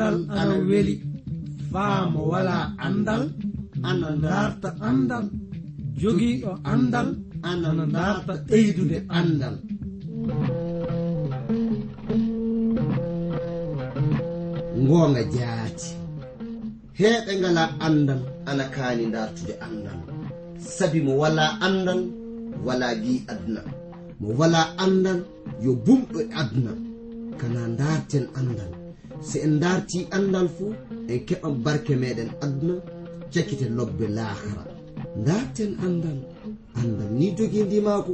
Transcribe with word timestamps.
andal 0.00 0.16
ana 0.40 0.54
weli. 0.68 0.94
Faamo 1.72 2.20
wala 2.32 2.72
andal 2.86 3.22
ana 3.88 4.08
darta 4.24 4.68
andal. 4.88 5.24
Jogiiɗo 6.00 6.52
andal 6.72 7.08
ana 7.50 7.84
darta 7.96 8.32
ɓeydude 8.48 8.98
andal. 9.18 9.56
Ngoonga 14.82 15.22
jaati. 15.34 15.88
Heeɓe 16.98 17.32
ngala 17.40 17.64
andal 17.86 18.20
ana 18.50 18.64
kaani 18.74 19.04
dartude 19.14 19.54
andal. 19.66 19.98
Sabi 20.76 20.98
mo 21.06 21.12
wala 21.22 21.44
andal 21.66 22.00
wala 22.66 22.88
gi 23.02 23.14
aduna. 23.32 23.62
Mo 24.20 24.28
wala 24.40 24.60
andal 24.84 25.18
yo 25.64 25.70
bumɗo 25.84 26.18
e 26.24 26.26
aduna. 26.40 26.72
Kana 27.40 27.62
darten 27.80 28.24
andal. 28.38 28.79
so 29.28 29.38
en 29.46 29.54
darti 29.62 29.98
andal 30.16 30.48
fuu 30.56 30.72
en 31.12 31.18
keɓan 31.26 31.54
barke 31.64 31.92
meɗen 32.02 32.30
aduna 32.44 32.74
cakkite 33.32 33.66
lobbe 33.76 34.06
lahara 34.16 34.64
darten 35.26 35.72
andal 35.86 36.18
andal 36.80 37.10
ni 37.18 37.26
jogii 37.36 37.64
ndimako 37.66 38.12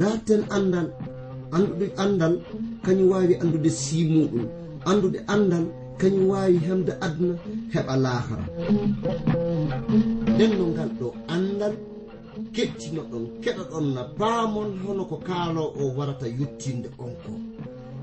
darten 0.00 0.42
andal 0.56 0.88
anduɗe 1.56 1.86
andal 2.04 2.34
kañum 2.84 3.08
wawi 3.12 3.34
andude 3.42 3.70
simuɗum 3.82 4.46
andude 4.90 5.18
andal 5.34 5.64
kañum 6.00 6.26
wawi 6.30 6.56
hemde 6.66 6.92
aduna 7.06 7.34
heɓa 7.74 7.94
lahara 8.04 8.44
nden 10.34 10.50
no 10.58 10.64
ngal 10.72 10.90
ɗo 11.00 11.06
andal 11.34 11.74
kettino 12.54 13.02
ɗon 13.10 13.24
keɗa 13.42 13.62
ɗon 13.70 13.86
na 13.94 14.02
paamon 14.18 14.70
hono 14.82 15.02
ko 15.10 15.16
kaalo 15.26 15.62
o 15.80 15.82
warata 15.96 16.26
yettinde 16.38 16.88
on 17.04 17.12
ko. 17.22 17.32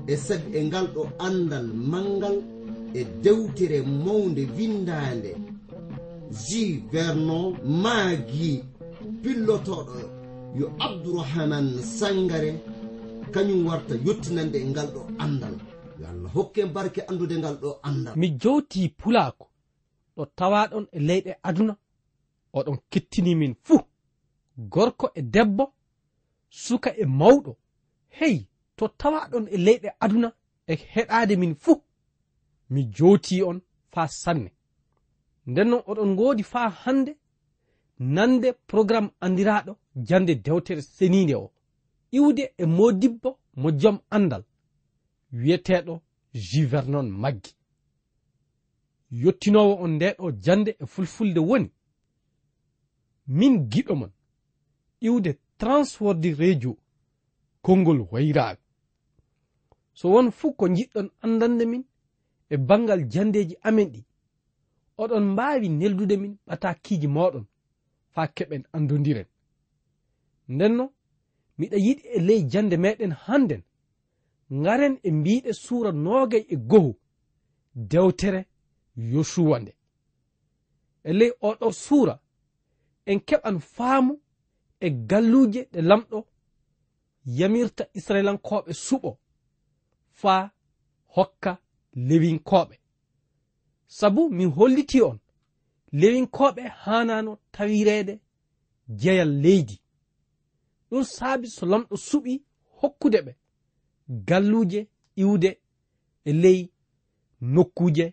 e 0.06 0.16
sabi 0.16 0.56
e 0.58 0.64
ngal 0.64 0.86
ɗo 0.94 1.02
andal 1.18 1.66
mangal 1.66 2.36
e 2.94 3.04
dewtere 3.22 3.82
mawde 3.82 4.42
windande 4.56 5.36
ji 6.30 6.82
vernon 6.92 7.56
maagi 7.82 8.64
pillotoɗo 9.22 9.94
yo 10.58 10.66
abdourahaman 10.78 11.82
sangare 11.82 12.52
kañum 13.32 13.66
warta 13.66 13.94
yettinande 14.06 14.58
e 14.58 14.66
ngal 14.70 14.88
ɗo 14.94 15.02
andal 15.18 15.54
yo 16.00 16.06
allah 16.08 16.30
hokke 16.34 16.66
barke 16.66 17.00
andude 17.08 17.38
ngal 17.38 17.56
ɗo 17.62 17.70
andal 17.82 18.14
mi 18.16 18.28
jowti 18.42 18.88
pulaako 18.88 19.46
ɗo 20.16 20.26
tawaɗon 20.36 20.86
e 20.92 20.98
leyɗe 21.08 21.32
aduna 21.42 21.74
oɗon 22.52 22.76
kettini 22.90 23.34
min 23.34 23.54
fuu. 23.62 23.80
Gorko 24.58 25.10
e 25.14 25.22
debbo 25.22 25.72
suka 26.50 26.90
e 26.96 27.04
mawɗo 27.04 27.56
hey 28.08 28.46
to 28.76 28.88
tawa 28.88 29.28
ɗon 29.30 29.46
e 29.50 29.56
leyɗe 29.56 29.88
aduna 30.00 30.28
e 30.66 30.74
heɗade 30.92 31.36
min 31.36 31.54
fuu 31.54 31.82
mi 32.70 32.80
jooti 32.96 33.42
on 33.42 33.60
faa 33.92 34.08
sanne. 34.08 34.50
Nden 35.46 35.68
non 35.68 35.82
oɗon 35.90 36.10
ngoodi 36.14 36.42
faa 36.42 36.68
hannde 36.82 37.12
nande 37.98 38.48
programme 38.66 39.10
andiraɗo 39.20 39.72
jande 40.08 40.34
dewtere 40.44 40.82
seniinde 40.82 41.34
o. 41.34 41.52
Iwde 42.12 42.54
e 42.58 42.64
modibbo 42.66 43.38
mo 43.60 43.70
jom 43.80 43.98
andal 44.10 44.44
wiyeteɗo 45.32 45.94
juvernon 46.34 47.08
maggi. 47.22 47.52
Yottinowo 49.10 49.74
on 49.84 49.92
ndeɗo 49.96 50.32
jande 50.44 50.70
e 50.82 50.86
fulfulde 50.86 51.40
woni 51.40 51.70
min 53.26 53.54
giɗo 53.70 53.94
mon 53.94 54.12
iwde 55.00 55.30
transwordi 55.58 56.30
radio 56.34 56.72
konngol 57.62 58.00
wayraaɓe. 58.12 58.61
so 59.98 60.08
won 60.12 60.30
fuu 60.30 60.52
ko 60.58 60.64
jiɗɗon 60.76 61.08
andande 61.24 61.64
min 61.72 61.84
e 62.50 62.56
bangal 62.56 63.00
jandeji 63.12 63.56
amen 63.62 63.88
ɗi. 63.92 64.00
Oɗon 64.98 65.24
mbaawi 65.32 65.68
neldude 65.68 66.16
min 66.22 66.34
ɓatakiiji 66.46 67.08
moɗon 67.16 67.44
faa 68.14 68.26
keɓen 68.36 68.62
andodiren 68.76 69.28
ndenno 70.54 70.84
miɗa 71.58 71.76
yiɗi 71.86 72.04
e 72.16 72.18
ley 72.26 72.40
jande 72.52 72.76
meɗen 72.84 73.12
hannden 73.24 73.62
ngaren 74.60 74.94
e 75.02 75.10
mbiɗe 75.18 75.50
suura 75.64 75.90
noogay 76.04 76.44
e 76.48 76.56
gohu 76.70 76.92
dewtere 77.74 78.40
yosuwa 79.12 79.56
nde. 79.60 79.72
E 81.08 81.10
ley 81.18 81.32
oɗo 81.48 81.66
suura 81.84 82.14
en 83.10 83.18
keɓan 83.28 83.58
faamu 83.74 84.14
e 84.80 84.90
galluuje 84.90 85.60
ɗe 85.72 85.80
lamɗo 85.90 86.18
yamirta 87.38 87.84
israilankoɓe 87.98 88.72
suɓo. 88.86 89.10
faa 90.22 90.50
hokka 91.14 91.52
lewinkoɓe. 92.08 92.74
Sabu 93.86 94.22
min 94.36 94.50
holliti 94.56 94.98
on 95.08 95.18
lewinkoɓe 96.00 96.62
hanano 96.82 97.32
tawirede 97.54 98.14
jeyal 99.00 99.32
leydi. 99.42 99.76
Ɗum 100.90 101.04
saabi 101.14 101.46
so 101.56 101.66
lamɗo 101.66 101.94
suɓi 102.08 102.32
hokkude 102.80 103.18
ɓe 103.26 103.32
galluje 104.28 104.80
iwde 105.22 105.50
e 106.24 106.32
ley 106.42 106.60
nokkuje 107.54 108.06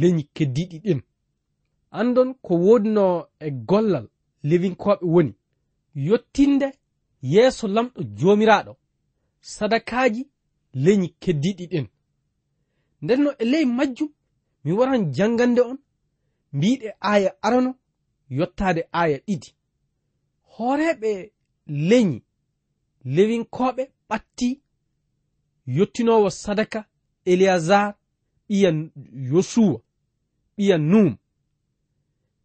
leñi 0.00 0.22
keddiɗi 0.34 0.76
ɗin. 0.84 1.00
Andon 1.98 2.30
ko 2.44 2.52
wodino 2.64 3.04
e 3.40 3.48
gollal 3.68 4.06
lewinkoɓe 4.48 5.04
woni 5.14 5.32
yottinde 6.06 6.68
yeeso 7.32 7.66
lamɗo 7.74 8.00
jomiraɗo 8.18 8.72
sadakaji 9.54 10.22
leñi 10.74 11.08
keddiɗi 11.22 11.66
ɗen. 11.72 11.86
Ndenno 13.02 13.30
e 13.38 13.44
ley 13.44 13.64
majjum 13.64 14.10
mi 14.64 14.72
waran 14.78 15.12
jangande 15.16 15.60
on 15.60 15.78
mbiɗe 16.52 16.88
aya 17.00 17.30
arano 17.42 17.70
yottade 18.28 18.82
aya 18.92 19.18
ɗiɗi. 19.26 19.48
Hooreɓe 20.52 21.10
leñi 21.88 22.22
lewinkoɓe 23.14 23.82
ɓatti 24.08 24.48
yottinowo 25.76 26.30
sadaka 26.30 26.80
eleazar 27.24 27.86
ɓiya 28.48 28.70
yosuwa 29.30 29.78
ɓiya 30.56 30.76
num 30.78 31.16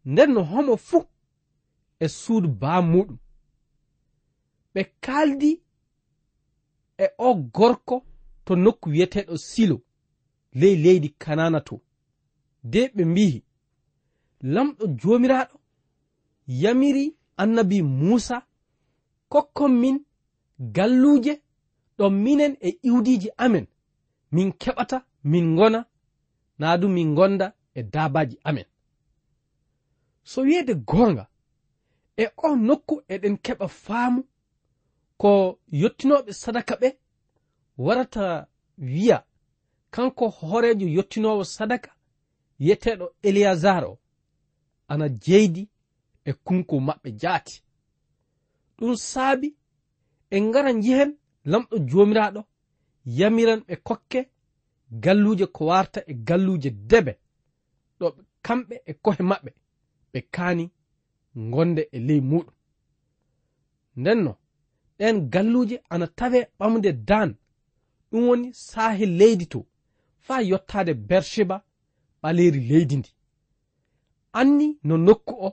nden 0.04 0.30
no 0.34 0.42
homo 0.50 0.76
fuu 0.76 1.04
e 2.00 2.06
suudu 2.08 2.48
baa 2.60 2.80
muɗum. 2.90 3.18
Ɓe 4.74 4.82
kaaldi 5.04 5.50
e 6.98 7.06
o 7.18 7.34
gorko 7.34 7.96
to 8.48 8.56
nokku 8.56 8.88
wiyeteɗo 8.90 9.36
silo 9.36 9.76
ley 10.60 10.74
leydi 10.84 11.08
kanana 11.22 11.60
to. 11.68 11.80
De 12.72 12.80
ɓe 12.94 13.02
mbihi 13.10 13.40
lamɗo 14.54 14.84
jomiraɗo 15.00 15.56
yamiri 16.62 17.04
annabi 17.42 17.78
musa 17.82 18.36
kokkon 19.32 19.72
min 19.82 19.96
galluje 20.74 21.32
ɗon 21.98 22.10
minen 22.24 22.52
e 22.60 22.78
iwdiji 22.88 23.28
amen. 23.44 23.66
Min 24.34 24.48
keɓata 24.60 24.98
min 25.30 25.56
gona 25.56 25.80
na 26.58 26.68
du 26.80 26.88
min 26.88 27.14
gonda 27.14 27.46
e 27.74 27.82
dabaji 27.92 28.36
amen. 28.48 28.64
So 30.30 30.38
wiyede 30.46 30.74
gonga 30.74 31.24
e 32.16 32.24
o 32.36 32.56
nokku 32.56 32.94
eɗen 33.14 33.36
keɓa 33.44 33.66
faamu 33.84 34.20
ko 35.20 35.30
yottinoɓe 35.80 36.32
sadaka 36.42 36.74
ɓe 36.82 36.88
warata 37.78 38.46
wiya. 38.78 39.24
Kanko 39.90 40.28
hoorejo 40.28 40.86
yottinowo 40.96 41.44
sadaka 41.44 41.90
yeteɗo 42.58 43.06
eleyazar 43.22 43.84
o. 43.84 43.98
Ana 44.88 45.08
jeydi 45.08 45.68
e 46.24 46.32
kunko 46.32 46.76
maɓɓe 46.86 47.10
jaati. 47.20 47.62
Ɗum 48.78 48.94
saabi 48.96 49.48
en 50.30 50.44
ngara 50.48 50.72
njehen 50.72 51.10
lamɗo 51.50 51.76
jomiraɗo 51.90 52.40
yamiran 53.18 53.60
ɓe 53.68 53.74
kokke 53.86 54.20
galluje 54.90 55.46
ko 55.46 55.64
warta 55.66 56.00
e 56.06 56.14
galluje 56.14 56.70
debe. 56.70 57.12
Ɗo 57.98 58.06
kamɓe 58.42 58.74
e 58.86 58.92
kohe 59.04 59.22
maɓɓe 59.30 59.50
ɓe 60.12 60.20
kaani 60.34 60.64
gonde 61.52 61.82
e 61.92 61.98
ley 62.06 62.20
muɗum 62.30 62.54
ndenno 64.00 64.32
ɗen 64.98 65.16
galluje 65.32 65.76
ana 65.92 66.06
tawe 66.18 66.38
ɓamde 66.58 66.92
dan 67.08 67.30
ɗum 68.10 68.28
woni 68.28 68.48
saahe 68.54 69.06
leydi 69.06 69.46
to 69.46 69.66
faa 70.26 70.40
yottaade 70.50 70.94
bersheba 71.08 71.56
ɓaleeri 72.22 72.60
leydi 72.70 72.96
ndi. 72.96 73.10
Anni 74.32 74.78
no 74.84 74.96
nokku 74.96 75.34
o 75.46 75.48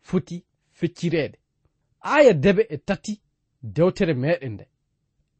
foti 0.00 0.44
feccireede. 0.78 1.38
Aya 2.00 2.32
debe 2.32 2.62
e 2.70 2.76
tati 2.78 3.20
dewtere 3.62 4.14
meɗen 4.14 4.52
nde. 4.54 4.64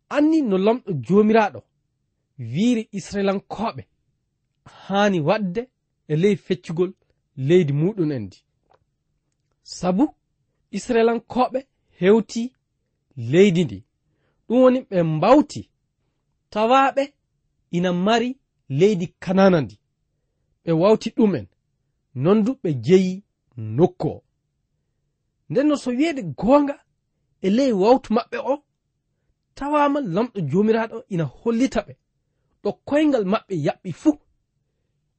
Anni 0.08 0.38
no 0.43 0.56
lamɗo 0.58 0.91
joomiraaɗo 1.06 1.61
wiiri 2.38 2.82
israilankoɓe 2.99 3.82
haani 4.85 5.20
waɗde 5.29 5.62
e 6.09 6.14
ley 6.23 6.37
feccugol 6.37 6.93
leydi 7.49 7.73
muɗum 7.73 8.11
en 8.17 8.23
ndi. 8.26 8.38
Sabu 9.62 10.05
israilankoɓe 10.76 11.59
hewti 12.00 12.43
leydi 13.17 13.64
ndi. 13.64 13.79
Ɗum 14.49 14.59
woni 14.62 14.81
ɓe 14.91 14.99
mbawti 15.02 15.61
tawaɓe 16.52 17.02
ina 17.76 17.90
mari 18.06 18.28
leydi 18.78 19.06
kanana 19.22 19.58
ndi. 19.60 19.76
Ɓe 20.64 20.70
wawti 20.81 21.08
ɗumen 21.16 21.46
non 22.22 22.38
du 22.44 22.52
ɓe 22.62 22.70
jeyi 22.87 23.12
nokku 23.76 24.06
o. 24.08 24.25
Nden 25.50 25.66
no 25.69 25.76
so 25.82 25.90
wiyeede 25.90 26.22
goonga 26.40 26.76
e 27.46 27.48
ley 27.56 27.72
wawtu 27.82 28.08
maɓɓe 28.16 28.38
o 28.52 28.54
tawama 29.56 29.98
lamɗo 30.14 30.38
jomiraɗo 30.50 30.96
ina 31.14 31.25
hollita 31.25 31.81
ɓe. 31.87 31.93
Ɗo 32.62 32.70
koyngal 32.88 33.25
maɓɓe 33.32 33.54
yaɓɓi 33.66 33.90
fuu 34.00 34.12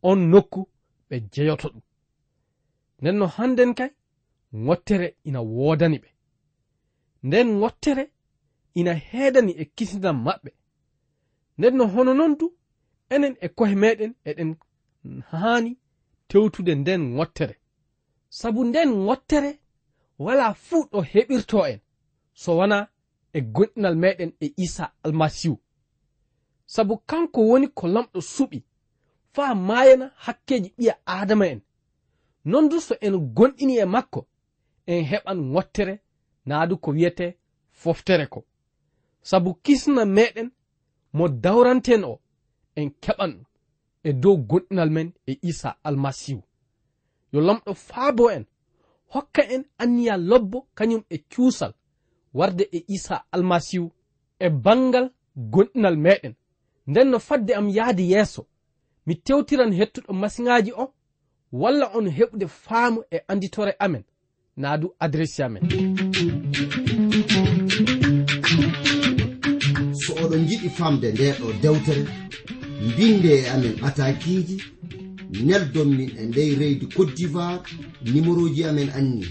on 0.10 0.20
nokku 0.32 0.60
ɓe 1.10 1.16
jeyoto 1.34 1.68
ɗum. 1.74 1.84
Nden 3.00 3.16
no 3.20 3.26
hannden 3.36 3.72
kay 3.80 3.92
ŋottere 4.66 5.08
ina 5.28 5.40
woodani 5.42 5.98
ɓe. 6.04 6.10
Nden 7.28 7.48
ŋottere 7.62 8.04
ina 8.80 8.94
heedani 9.10 9.52
e 9.62 9.64
kisnam 9.76 10.18
maɓɓe. 10.26 10.50
nden 11.58 11.76
no 11.78 11.88
hono 11.88 12.14
noon 12.14 12.38
du 12.40 12.54
enen 13.10 13.36
e 13.42 13.48
kohe 13.58 13.76
meɗen 13.76 14.14
eɗen 14.30 14.56
haani 15.32 15.78
tewtude 16.28 16.76
nden 16.76 17.02
wottere 17.18 17.56
sabu 18.30 18.64
nden 18.66 18.90
wottere 19.08 19.60
wala 20.20 20.54
fuu 20.54 20.84
ɗo 20.92 21.00
heɓirto 21.12 21.60
en 21.72 21.80
so 22.34 22.58
wona 22.58 22.88
e 23.34 23.42
gonɗinal 23.42 23.96
meɗen 24.04 24.32
e 24.40 24.54
isa 24.58 24.86
almasihu. 25.04 25.58
Sabu 26.66 26.98
kanko 27.10 27.42
woni 27.50 27.68
ko 27.78 27.88
lamɗo 27.88 28.20
suɓi 28.34 28.60
faa 29.34 29.54
maayana 29.68 30.12
hakkeji 30.26 30.70
ɓiya 30.78 30.94
adama 31.06 31.46
en. 31.54 31.62
Non 32.46 32.70
du 32.70 32.80
so 32.80 32.96
en 33.02 33.16
gonɗini 33.36 33.76
e 33.78 33.86
makko 33.86 34.28
en 34.88 35.04
heɓan 35.12 35.40
wottere 35.54 35.94
naadu 36.46 36.78
ko 36.78 36.92
wiyete 36.92 37.38
foftere 37.72 38.26
ko. 38.28 38.40
Sabu 39.22 39.54
kisna 39.64 40.06
meɗen 40.06 40.50
mo 41.14 41.28
dawranten 41.28 42.04
o 42.04 42.20
en 42.76 42.90
keɓan 43.04 43.34
e 44.04 44.14
dow 44.14 44.38
gonɗinal 44.50 44.90
men 44.90 45.12
e 45.28 45.34
isa 45.42 45.70
almasihu. 45.84 46.42
Yo 47.34 47.42
lamɗo 47.42 47.74
faabo 47.74 48.32
en 48.32 48.46
hokka 49.14 49.42
en 49.54 49.64
anniya 49.78 50.18
lobbo 50.18 50.68
kañum 50.78 51.04
e 51.10 51.18
cuusal 51.32 51.74
warde 52.34 52.64
e 52.72 52.80
isa 52.88 53.26
almasihu 53.32 53.92
e 54.40 54.50
bangal 54.50 55.12
gonɗinal 55.54 55.98
meɗen. 55.98 56.34
Nden 56.88 57.08
no 57.12 57.20
fadde 57.20 57.52
am 57.54 57.68
yahde 57.70 58.04
yeeso 58.12 58.42
mi 59.06 59.16
tewtiran 59.26 59.74
hettuɗo 59.80 60.14
masiŋaji 60.22 60.72
o 60.84 60.94
walla 61.52 61.86
on 61.98 62.08
heɓude 62.18 62.48
faamu 62.48 63.00
e 63.12 63.18
anditore 63.28 63.74
amen. 63.80 64.04
Naa 64.58 64.78
du 64.78 64.88
adressi 65.00 65.44
amen. 65.44 65.64
Oɗon 70.28 70.44
amen 73.54 73.76
d'ivoire 77.14 77.62
amen 78.66 78.90
anni 78.96 79.26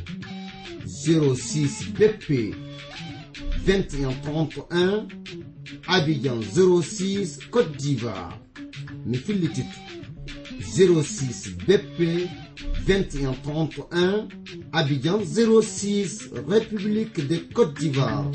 06 0.87 1.93
bp 1.99 2.55
2131 3.67 5.09
abidjan 5.89 6.41
06 6.43 7.39
côte 7.51 7.77
d'ivoire. 7.77 8.39
Mi 9.07 9.17
fillititto 9.17 9.79
06 10.61 11.57
bp 11.67 12.29
2131 12.87 14.29
abidjan 14.73 15.19
06 15.25 16.31
république 16.49 17.27
de 17.27 17.37
côte 17.53 17.75
d'ivoire 17.79 18.31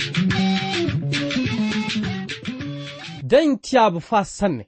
dañ 3.31 3.47
dañtiyaabu 3.47 3.99
faa 4.09 4.25
sanne. 4.37 4.63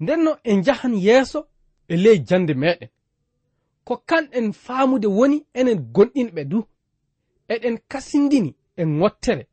Nden 0.00 0.20
no 0.24 0.32
en 0.50 0.58
njahan 0.60 0.94
yeeso 1.06 1.40
e 1.88 1.94
ley 2.04 2.18
jannde 2.28 2.54
meɗen 2.62 2.90
ko 3.86 3.94
kanɗen 4.08 4.46
faamude 4.64 5.08
woni 5.18 5.38
enen 5.58 5.78
gonɗinɓe 5.94 6.42
du. 6.50 6.58
Eɗen 7.54 7.76
kasindini 7.90 8.50
e 8.80 8.82
ŋottere 8.98 9.44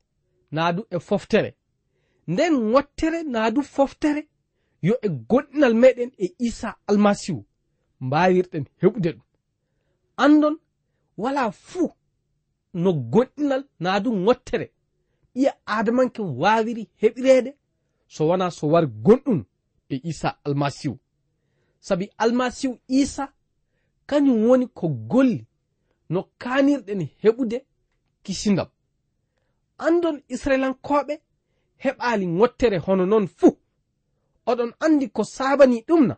naa 0.55 0.71
du 0.75 0.81
e 0.95 0.97
foftere. 1.07 1.50
Nden 2.31 2.53
ŋottere 2.71 3.19
naa 3.33 3.50
du 3.55 3.61
foftere 3.75 4.21
yo 4.88 4.94
e 5.05 5.07
gonɗinal 5.29 5.73
meɗen 5.81 6.11
e 6.23 6.25
isa 6.47 6.69
almasihu 6.89 7.41
mbawirɗen 8.05 8.65
heɓude 8.81 9.09
ɗum. 9.15 9.25
Andon 10.23 10.55
wala 11.21 11.44
fuu 11.67 11.89
no 12.81 12.89
gonɗinal 13.13 13.63
naa 13.83 14.00
du 14.03 14.09
ŋottere 14.25 14.67
ɓiya 15.33 15.51
adamanke 15.75 16.21
waawiri 16.41 16.83
heɓireede 17.01 17.51
so 18.07 18.27
wona 18.27 18.51
so 18.51 18.67
wari 18.67 18.88
gonɗum 18.88 19.45
e 19.89 20.01
isa 20.03 20.39
almasihu. 20.45 21.00
Sabi 21.79 22.09
almasihu 22.17 22.79
isa 22.88 23.33
kañum 24.07 24.45
woni 24.47 24.67
ko 24.67 24.88
golli 24.89 25.45
no 26.09 26.29
kanirɗen 26.38 27.01
heɓude 27.21 27.65
kisindam. 28.23 28.67
Andon 29.77 30.21
israilankoɓe 30.29 31.13
heɓali 31.83 32.25
ngottere 32.27 32.77
hono 32.77 33.05
noon 33.05 33.27
fuu. 33.27 33.57
Oɗon 34.45 34.71
andi 34.79 35.09
ko 35.09 35.23
sabani 35.23 35.83
ɗumna 35.88 36.15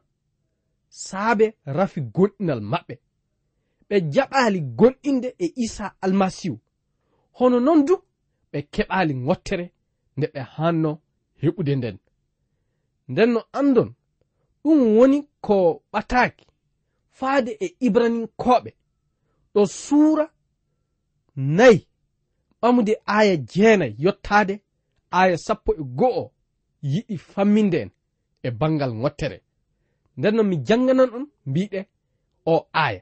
saabe 0.90 1.46
rafi 1.66 2.02
gonɗinal 2.02 2.62
maɓɓe. 2.72 2.96
Ɓe 3.90 3.96
jaɓali 4.14 4.60
gonɗinde 4.62 5.36
e 5.40 5.54
isa 5.56 5.96
almasihu. 6.02 6.60
Hono 7.38 7.60
noon 7.60 7.86
du 7.86 7.96
ɓe 8.52 8.60
keɓali 8.74 9.14
ngottere 9.16 9.66
nde 10.18 10.28
ɓe 10.34 10.42
hanno 10.56 11.02
heɓude 11.46 11.74
nden. 11.76 11.98
Nden 13.12 13.30
no 13.34 13.42
andon 13.60 13.90
ɗum 14.64 14.80
woni 14.98 15.18
ko 15.46 15.56
ɓataaki 15.92 16.46
faade 17.18 17.52
e 17.66 17.68
ibraninkoɓe 17.88 18.70
ɗo 19.54 19.62
suura 19.82 20.26
nayi 21.58 21.80
ɓamude 22.62 22.94
aya 23.18 23.36
jeenayi 23.52 23.96
yottaade 24.04 24.56
aya 25.20 25.38
sappo 25.46 25.72
e 25.82 25.84
go'o 26.00 26.24
yiɗi 26.92 27.16
famminde 27.32 27.78
en 27.84 27.92
e 28.48 28.50
bangal 28.60 28.92
ŋottere 29.02 29.38
nden 30.18 30.34
noon 30.36 30.48
mi 30.50 30.58
janganan 30.68 31.10
on 31.18 31.26
mbiɗe 31.50 31.80
o 32.54 32.56
aya 32.86 33.02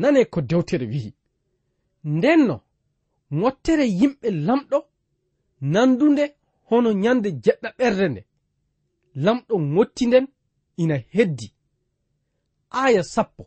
nane 0.00 0.24
ko 0.32 0.40
dewtere 0.40 0.86
wi'i. 0.92 1.12
Nden 2.04 2.40
no 2.48 2.56
ngottere 3.38 3.84
yimɓe 4.00 4.28
lamɗo 4.46 4.78
nandunde 5.72 6.24
hono 6.68 6.92
nyande 7.02 7.28
jeɗɗa 7.44 7.68
ɓerde 7.78 8.06
nde. 8.08 8.22
Lamɗo 9.24 9.54
ngottinden 9.72 10.26
ina 10.82 10.96
heddi. 11.14 11.46
Aya 12.82 13.02
sappo. 13.14 13.42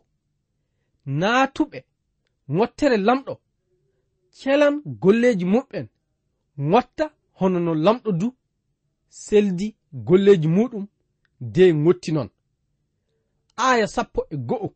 Naatuɓe 1.20 1.78
ngottere 2.52 2.96
lamɗo. 3.06 3.34
Celan 4.38 4.74
golleji 5.02 5.44
muɓɓen 5.54 5.86
ngotta 6.68 7.04
hono 7.38 7.58
no 7.66 7.72
lamɗo 7.84 8.10
du. 8.20 8.28
Seldi 9.08 9.66
golleji 10.06 10.48
muɗum 10.56 10.84
de 11.40 11.64
ngotti 11.82 12.10
non. 12.12 12.28
Aya 13.56 13.86
sappo 13.94 14.20
e 14.30 14.36
go'o. 14.48 14.68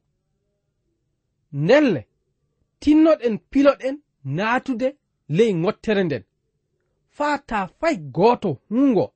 Ndelle 1.52 2.00
tinnoɗen 2.80 3.34
piloɗen 3.50 3.96
naatude 4.37 4.88
ley 5.37 5.50
ngottere 5.54 6.02
nden. 6.04 6.25
faa 7.16 7.38
ta 7.49 7.59
fay 7.78 7.97
gooto 8.16 8.50
hungo. 8.69 9.07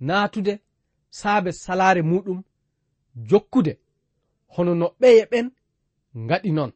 Naatude 0.00 0.52
saabe 1.18 1.52
salaare 1.52 2.02
muɗum 2.10 2.40
jokkude 3.28 3.72
hono 4.54 4.72
no 4.80 4.86
ɓeye 5.00 5.22
ɓen 5.30 5.46
ngaɗi 6.24 6.50
noon 6.56 6.72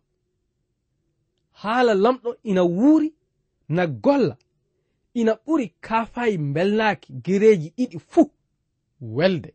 haala 1.61 1.93
lamɗo 1.95 2.31
ina 2.51 2.63
wuuri 2.77 3.09
na 3.69 3.83
golla 4.05 4.37
ina 5.21 5.33
ɓuri 5.45 5.67
kaafayi 5.87 6.39
mbelnaaki 6.39 7.09
gereeji 7.25 7.69
ɗiɗi 7.77 7.99
fuu 8.11 8.31
welde. 9.17 9.51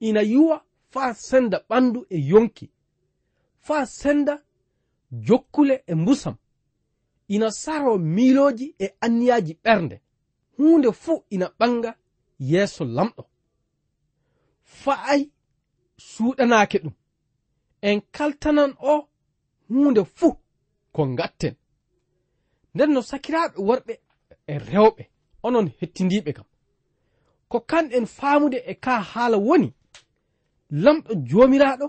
Ina 0.00 0.20
yuwa 0.32 0.56
faa 0.92 1.10
senda 1.14 1.58
ɓandu 1.68 2.00
e 2.08 2.18
yonki 2.30 2.66
faa 3.66 3.84
senda 3.86 4.34
jokkule 5.26 5.74
e 5.86 5.94
mbusam. 5.94 6.34
ina 7.34 7.50
saro 7.50 7.98
miiloji 7.98 8.66
e 8.78 8.86
anniyaji 9.04 9.54
ɓernde. 9.64 9.96
Hunde 10.56 10.92
fuu 11.02 11.24
ina 11.34 11.46
ɓanga 11.58 11.90
yeeso 12.50 12.84
lamɗo. 12.96 13.22
Fa'ay 14.80 15.20
suuɗanaake 16.10 16.78
ɗum. 16.84 16.94
En 17.88 18.00
kaltanan 18.16 18.72
o 18.92 19.08
hunde 19.68 20.02
fuu 20.16 20.32
ko 20.94 21.06
ngatten. 21.06 21.54
Nden 22.74 22.90
no 22.94 23.00
sakiraaɓe 23.10 23.56
worɓe 23.68 23.94
e 24.46 24.54
rewɓe 24.70 25.02
onon 25.46 25.66
hettindiiɓe 25.78 26.32
kam. 26.36 26.46
Ko 27.50 27.56
kanɗen 27.70 28.06
faamude 28.16 28.58
e 28.70 28.74
kaa 28.84 29.00
haala 29.10 29.36
woni 29.48 29.68
lamɗo 30.84 31.10
joomiraaɗo 31.28 31.86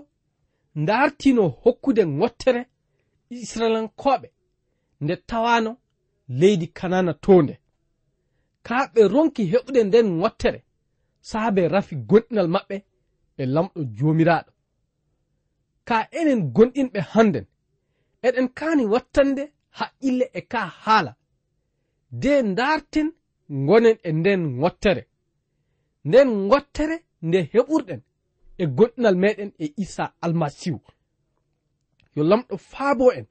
ndaartino 0.82 1.42
hokkude 1.62 2.02
ŋottere 2.18 2.62
israelankooɓe 3.30 4.28
nde 5.00 5.16
tawano 5.16 5.72
leydi 6.28 6.66
kanana 6.78 7.12
tonde. 7.24 7.54
Kaɓe 8.66 9.00
ronki 9.12 9.42
heɓude 9.52 9.80
nden 9.84 10.08
wottere 10.20 10.60
saabe 11.30 11.68
rafi 11.74 11.94
gonɗinal 12.08 12.48
maɓɓe 12.54 12.76
e 13.40 13.42
lamɗo 13.54 13.80
jomiraɗo 13.96 14.50
ka 15.88 15.96
enen 16.18 16.40
gonɗinɓe 16.56 17.00
hannden 17.12 17.46
eɗen 18.26 18.48
kani 18.58 18.84
wattande 18.92 19.42
haqqille 19.78 20.26
e 20.38 20.40
ka 20.52 20.60
haala. 20.82 21.12
De 22.22 22.32
darten 22.58 23.08
gonen 23.66 23.96
e 24.08 24.10
nden 24.18 24.42
wottere 24.62 25.02
nden 26.08 26.28
wottere 26.50 26.96
nde 27.26 27.38
heɓurɗen 27.52 28.00
e 28.62 28.64
gonɗinal 28.76 29.16
meɗen 29.22 29.50
e 29.64 29.66
isa 29.82 30.04
almasihu. 30.24 30.80
Yo 32.14 32.22
lamɗo 32.30 32.54
faabo 32.70 33.06
en. 33.18 33.26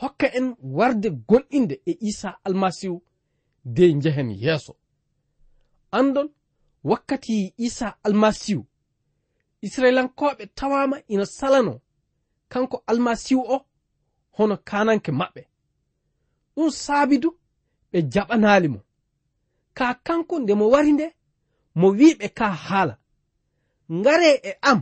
hokka 0.00 0.26
en 0.38 0.56
warde 0.62 1.08
gonɗinde 1.28 1.74
e 1.86 1.92
isa 2.00 2.38
almasihu 2.44 3.02
de 3.64 3.92
njehen 3.92 4.30
yeeso. 4.30 4.76
Andon 5.90 6.28
wakkati 6.84 7.54
isa 7.66 7.88
almasihu 8.06 8.66
israilankoɓe 9.66 10.44
tawama 10.58 10.96
ina 11.12 11.26
salano 11.26 11.74
kanko 12.52 12.76
almasihu 12.86 13.40
o 13.54 13.66
hono 14.36 14.56
kananke 14.68 15.10
maɓɓe. 15.20 15.42
Ɗum 16.56 16.70
saabi 16.82 17.16
du 17.22 17.28
ɓe 17.92 17.98
jaɓanali 18.12 18.68
mo. 18.74 18.80
Ka 19.76 19.86
kanko 20.06 20.34
nde 20.38 20.52
mo 20.60 20.66
wari 20.72 20.92
nde 20.92 21.06
mo 21.74 21.88
wiɓe 21.98 22.26
ka 22.38 22.46
haala. 22.66 22.94
Ngare 23.96 24.30
e 24.42 24.52
am 24.70 24.80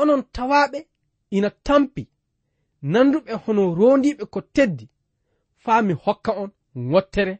onon 0.00 0.22
tawaɓe 0.34 0.78
ina 1.36 1.50
tampi. 1.66 2.02
nanduɓe 2.92 3.32
hono 3.44 3.62
rondiɓe 3.78 4.24
ko 4.32 4.40
teddi 4.54 4.84
faa 5.64 5.80
mi 5.86 5.92
hokka 6.04 6.30
on 6.42 6.50
ŋottere 6.90 7.34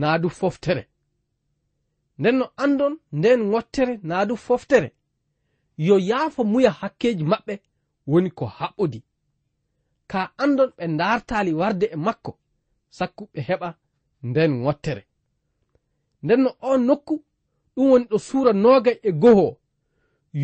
naadu 0.00 0.28
foftere. 0.38 0.82
Nden 2.18 2.36
no 2.38 2.46
andon 2.64 2.94
nden 3.18 3.40
ŋottere 3.52 3.94
naadu 4.08 4.34
foftere. 4.46 4.88
Yo 5.86 5.94
yaafo 6.10 6.42
muya 6.52 6.70
hakkeji 6.80 7.24
maɓɓe 7.32 7.54
woni 8.10 8.30
ko 8.38 8.44
haɓɓodi 8.58 9.00
ka 10.10 10.20
andon 10.42 10.70
ɓe 10.76 10.84
ndartali 10.94 11.52
warde 11.60 11.86
e 11.94 11.96
makko 12.06 12.32
sakku 12.96 13.22
ɓe 13.32 13.40
heɓa 13.48 13.68
nden 14.28 14.52
ŋottere 14.64 15.02
nden 16.22 16.40
no 16.44 16.50
on 16.70 16.80
nokku 16.88 17.14
ɗum 17.74 17.86
woni 17.90 18.04
ɗo 18.10 18.18
suura 18.26 18.52
nogay 18.52 18.98
e 19.02 19.10
goho. 19.22 19.48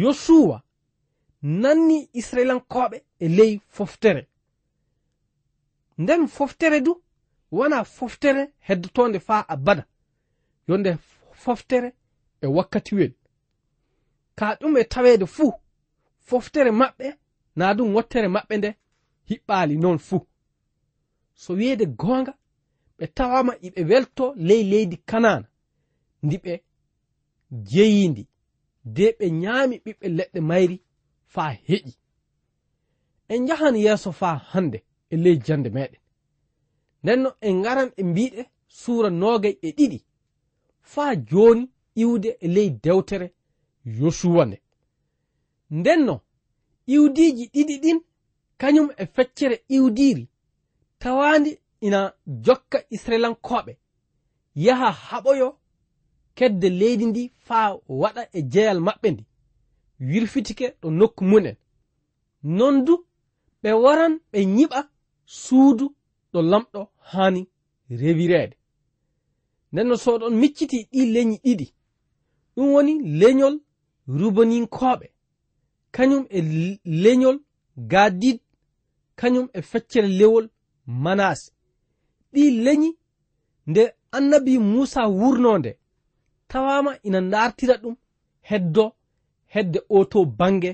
Yosuwa 0.00 0.56
nanni 1.42 1.96
israilankoɓe 2.20 2.96
e 3.24 3.28
ley 3.28 3.60
foftere. 3.76 4.22
Nden 5.98 6.22
foftere 6.36 6.80
du 6.86 6.92
wona 7.56 7.84
foftere 7.84 8.42
heddotonde 8.66 9.18
faa 9.20 9.44
abada. 9.54 9.84
Yonde 10.68 10.90
foftere 11.44 11.88
e 12.44 12.46
wakkatiwel 12.56 13.12
ka 14.38 14.46
ɗum 14.60 14.74
e 14.76 14.84
tawede 14.92 15.26
fuu 15.26 15.52
foftere 16.28 16.70
maɓɓe 16.80 17.06
na 17.56 17.64
ɗum 17.76 17.88
wottere 17.94 18.28
maɓɓe 18.34 18.54
nde 18.58 18.70
hiɓɓali 19.28 19.74
noon 19.82 19.98
fuu 20.08 20.22
so 21.42 21.50
wiyeede 21.58 21.86
goonga 22.00 22.32
ɓe 22.98 23.04
tawama 23.16 23.52
iɓe 23.66 23.80
welto 23.90 24.24
ley 24.48 24.62
leydi 24.70 24.96
kanana 25.10 25.46
ndi 26.24 26.36
ɓe 26.44 26.52
jeyindi 27.70 28.22
de 28.96 29.04
ɓe 29.18 29.26
nyaami 29.40 29.76
ɓiɓɓe 29.84 30.06
leɗɗe 30.18 30.40
mayri 30.48 30.76
faa 31.32 31.50
heƴi. 31.66 31.92
en 33.28 33.42
njahan 33.42 33.76
yeeso 33.84 34.12
faa 34.12 34.36
hannde 34.52 34.78
e 35.10 35.16
ley 35.16 35.36
jannde 35.46 35.68
meɗen 35.76 36.00
ndenno 37.02 37.30
en 37.40 37.54
ngaran 37.60 37.90
e 37.96 38.02
mbiɗe 38.10 38.42
suura 38.80 39.10
noogay 39.10 39.54
e 39.66 39.68
ɗiɗi 39.78 39.98
faa 40.92 41.14
jooni 41.30 41.64
iwde 42.02 42.30
e 42.40 42.48
ley 42.48 42.70
dewtere 42.70 43.26
yosuwa 43.84 44.44
nde. 44.46 44.58
Ndenno 45.70 46.14
iwdiiji 46.94 47.44
ɗiɗi 47.54 47.74
ɗin 47.82 47.98
kañum 48.60 48.88
e 48.96 49.04
feccere 49.14 49.56
iwdiiri 49.76 50.24
tawaandi 50.98 51.50
ina 51.86 52.00
jokka 52.44 52.78
israilankoɓe 52.94 53.72
yaha 54.64 54.90
haɓoyo 55.06 55.48
kedde 56.36 56.68
leydi 56.80 57.06
ndi 57.06 57.22
faa 57.46 57.68
waɗa 58.00 58.22
e 58.32 58.40
jeyal 58.52 58.78
maɓɓe 58.86 59.08
ndi 59.12 59.24
wirfitike 60.08 60.66
ɗo 60.80 60.88
nokku 60.98 61.22
munen. 61.30 61.56
Non 62.42 62.84
du 62.86 62.94
ɓe 63.64 63.72
waran 63.84 64.14
ɓe 64.30 64.38
nyiɓa 64.56 64.80
suudu 65.42 65.86
ɗo 66.32 66.38
lamɗo 66.50 66.80
hani 67.12 67.42
rewireede. 68.00 68.56
Nden 69.72 69.86
no 69.88 69.96
soɗon 70.04 70.34
micciti 70.40 70.78
ɗi 70.92 71.00
leñi 71.14 71.36
ɗiɗi. 71.44 71.66
Ɗum 72.54 72.68
woni 72.74 72.92
leñol 73.20 73.54
rubaninkooɓe 74.18 75.06
kañum 75.94 76.24
e 76.36 76.38
leñol 77.02 77.36
gadid 77.92 78.38
kañum 79.20 79.46
e 79.58 79.60
feccere 79.70 80.08
lewol 80.18 80.46
manase 81.04 81.50
ɗi 82.32 82.42
leñi 82.64 82.90
nde 83.70 83.82
annabi 84.16 84.52
musa 84.72 85.02
wurnonde 85.18 85.72
tawama 86.50 86.92
ina 87.06 87.20
dartira 87.32 87.74
ɗum 87.82 87.96
heddo 88.48 88.84
hedde 89.54 89.78
oto 89.98 90.18
bange 90.38 90.70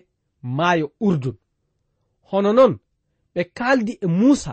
maayo 0.57 0.87
urdun. 1.07 1.37
hono 2.31 2.53
non 2.53 2.73
ɓe 3.35 3.43
kaaldi 3.57 3.93
e 4.01 4.07
muusa 4.07 4.53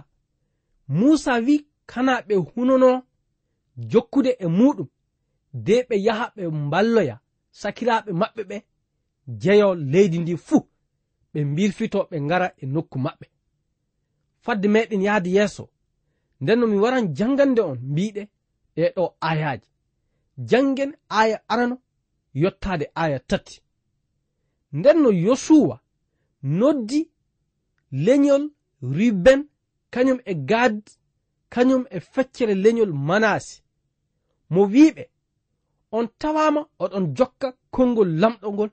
muusa 0.88 1.31
wi 1.46 1.55
kana 1.91 2.13
ɓe 2.27 2.36
hunono 2.50 2.89
jokkude 3.91 4.31
e 4.39 4.48
muɗum 4.57 4.88
de 5.65 5.75
ɓe 5.89 5.96
yaha 6.05 6.25
ɓe 6.36 6.43
mballoya 6.65 7.15
sakiraaɓe 7.60 8.12
maɓɓe 8.22 8.41
ɓe 8.50 8.57
jeyo 9.41 9.75
leydi 9.91 10.17
ndi 10.19 10.34
fuu 10.38 10.62
ɓe 11.31 11.39
mbirfito 11.51 12.00
ɓe 12.10 12.17
ngara 12.25 12.48
e 12.62 12.65
nokku 12.74 12.98
maɓɓe. 13.05 13.25
Fadde 14.43 14.67
meɗen 14.74 15.01
yahde 15.07 15.29
yeeso 15.38 15.63
nden 16.41 16.60
no 16.60 16.67
mi 16.67 16.77
waran 16.84 17.05
jangande 17.17 17.62
on 17.62 17.79
mbiɗe 17.91 18.22
ɗeɗo 18.75 19.03
ayaji 19.29 19.69
jangen 20.50 20.91
aya 21.10 21.38
arano 21.51 21.75
yottade 22.41 22.86
aya 22.96 23.19
tati. 23.19 23.62
Nden 24.77 24.98
no 25.03 25.10
yosuwa 25.25 25.75
noddi 26.43 27.00
leñol 27.91 28.44
ruben 28.82 29.48
kañum 29.94 30.20
e 30.25 30.34
gad 30.50 30.82
kañum 31.50 31.86
e 31.89 32.00
feccere 32.00 32.53
leñol 32.56 32.91
manasi 32.94 33.62
mo 34.50 34.62
wiɓe 34.74 35.03
on 35.91 36.08
tawama 36.20 36.62
oɗon 36.84 37.06
jokka 37.17 37.48
konngol 37.72 38.10
lamɗo 38.22 38.48
ngol 38.53 38.72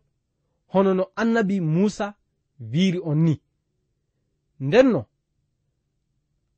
hono 0.73 0.95
no 0.95 1.05
annabi 1.21 1.61
musa 1.61 2.07
wiiri 2.73 3.01
on 3.11 3.19
ni. 3.25 3.35
Ndenno 4.61 5.07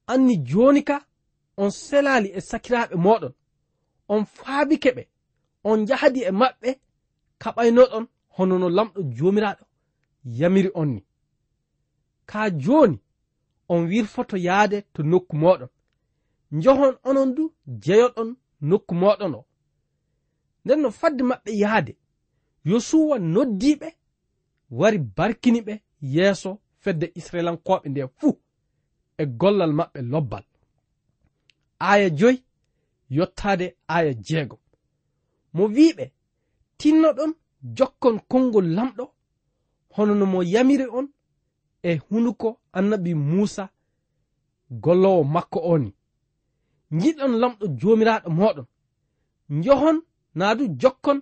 anni 0.07 0.37
joni 0.49 0.83
ka 0.89 0.97
on 1.57 1.71
selali 1.71 2.29
e 2.29 2.41
sakiraɓe 2.41 2.95
moɗon 3.05 3.33
on 4.09 4.25
faabike 4.25 4.91
ɓe 4.97 5.03
on 5.65 5.79
jahadi 5.89 6.21
e 6.25 6.31
maɓɓe 6.41 6.71
kaɓaynoɗon 7.43 8.05
hono 8.37 8.59
no 8.59 8.69
lamɗo 8.77 9.01
jomiraɗo 9.17 9.65
yamiri 10.39 10.71
on 10.81 10.87
ni. 10.95 11.03
ka 12.27 12.51
joni 12.51 12.99
on 13.69 13.87
wirfoto 13.91 14.37
yaade 14.37 14.79
to 14.93 15.03
nokku 15.03 15.37
moɗon. 15.37 15.69
Njohon 16.53 16.95
onon 17.09 17.35
du 17.37 17.53
jeyoɗon 17.85 18.37
nokku 18.61 18.95
moɗon 18.95 19.35
o. 19.35 19.45
Nden 20.65 20.81
no 20.83 20.91
fadde 20.91 21.23
maɓɓe 21.31 21.51
yaade 21.63 21.93
yosuwa 22.65 23.19
noddiɓe 23.19 23.89
wari 24.79 24.99
barkini 24.99 25.61
ɓe 25.67 25.75
yeeso 26.15 26.51
fedde 26.83 27.07
israelankoɓe 27.19 27.89
nde 27.91 28.01
fuu 28.19 28.33
e 29.19 29.25
gollal 29.41 29.73
maɓɓe 29.79 30.01
lobbal. 30.13 30.45
Aya 31.79 32.09
joyi 32.19 32.39
yottade 33.17 33.67
aya 33.89 34.13
jeego 34.27 34.57
mo 35.55 35.65
wiɓe 35.77 36.05
tinnoɗon 36.79 37.33
jokkon 37.77 38.17
konngol 38.31 38.67
lamɗo 38.77 39.05
hono 39.95 40.15
no 40.15 40.27
mo 40.27 40.43
yamiri 40.43 40.87
on 40.99 41.07
e 41.89 41.91
hunuko 42.07 42.49
annabi 42.79 43.13
musa 43.15 43.65
gollowo 44.83 45.23
makko 45.35 45.59
o 45.73 45.75
ni. 45.83 45.91
Giɗon 47.01 47.33
lamɗo 47.41 47.65
jomiraɗo 47.81 48.29
moɗon. 48.39 48.67
Johon 49.65 49.97
naadu 50.39 50.65
jokkon 50.81 51.19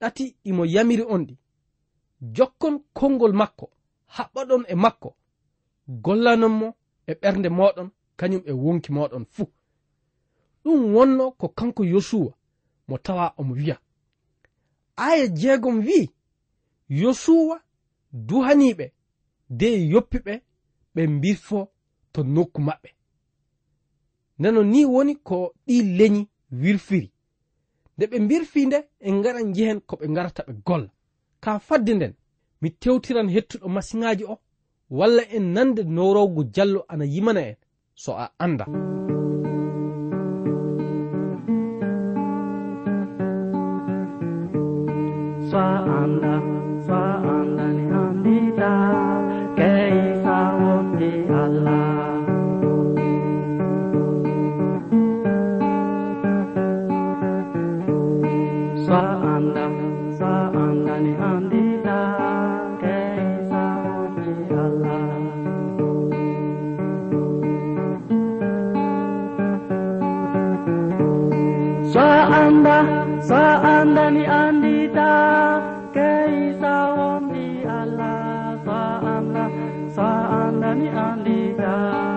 ɗati 0.00 0.24
imo 0.48 0.62
yamiri 0.74 1.04
on 1.14 1.22
ɗi. 1.28 1.34
Jokkon 2.36 2.74
konngol 2.96 3.32
makko 3.40 3.66
haɓɓaɗon 4.14 4.62
e 4.68 4.74
makko. 4.84 5.08
Gollanon 6.04 6.52
mo 6.60 6.68
e 7.06 7.12
ɓernde 7.20 7.48
moɗon 7.58 7.88
kañum 8.18 8.42
e 8.46 8.52
wonki 8.62 8.90
moɗon 8.96 9.24
fuu. 9.34 9.48
Ɗum 10.62 10.80
wonno 10.94 11.24
ko 11.40 11.46
kanko 11.58 11.82
yosuwa 11.92 12.32
mo 12.88 12.96
tawa 13.04 13.24
omo 13.40 13.54
wiya 13.58 13.76
aya 14.96 15.26
jeegom 15.38 15.76
wi'i 15.86 16.10
yosuwa 17.00 17.56
duhaniɓe 18.12 18.86
de 19.58 19.68
yoppi 19.92 20.18
ɓe 20.26 20.34
ɓe 20.94 21.02
mbirfo 21.14 21.58
to 22.12 22.20
nokku 22.34 22.60
maɓɓe. 22.68 22.88
Nano 24.38 24.60
ni 24.72 24.80
woni 24.84 25.14
ko 25.28 25.36
ɗi 25.66 25.76
leñi 25.98 26.22
wirfiri. 26.60 27.08
Nde 27.96 28.04
ɓe 28.10 28.16
mbirfi 28.24 28.66
nde 28.66 28.78
en 29.06 29.14
ngaran 29.18 29.48
jehen 29.54 29.80
ko 29.88 29.94
ɓe 30.00 30.06
ngarata 30.12 30.42
ɓe 30.46 30.52
golla. 30.66 30.90
Ka 31.42 31.58
fadde 31.58 31.92
nden 31.94 32.14
mi 32.60 32.68
tewtiran 32.80 33.28
hettuɗo 33.34 33.68
masiŋaji 33.68 34.24
o 34.32 34.34
walla 34.98 35.22
en 35.36 35.44
nande 35.54 35.82
norowgo 35.96 36.42
jallo 36.54 36.80
ana 36.88 37.04
yimana 37.04 37.40
en 37.50 37.56
so 37.94 38.12
a 38.12 38.26
anda 38.38 38.64
so 45.50 45.58
a 45.58 45.78
anda 46.02 46.32
so 46.86 46.94
a 46.94 47.31
anda 72.42 72.78
Saandani 73.28 74.24
andita 74.26 75.10
Keisa 75.94 76.74
wamdi 76.98 77.62
Allah. 77.80 78.58
Saamla 78.66 79.44
Saandani 79.96 80.88
andita. 80.90 82.11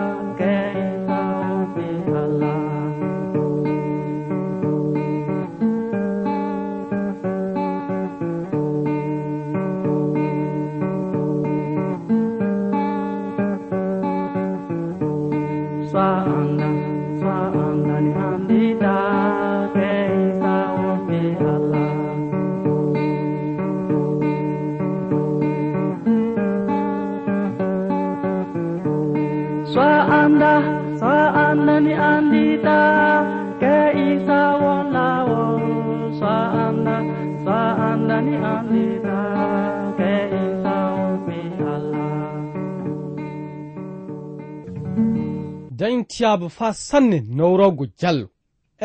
dañtiyaaba 45.86 46.48
faa 46.58 46.74
sanne 46.74 47.18
nowrowgo 47.38 47.86
jallo 48.00 48.28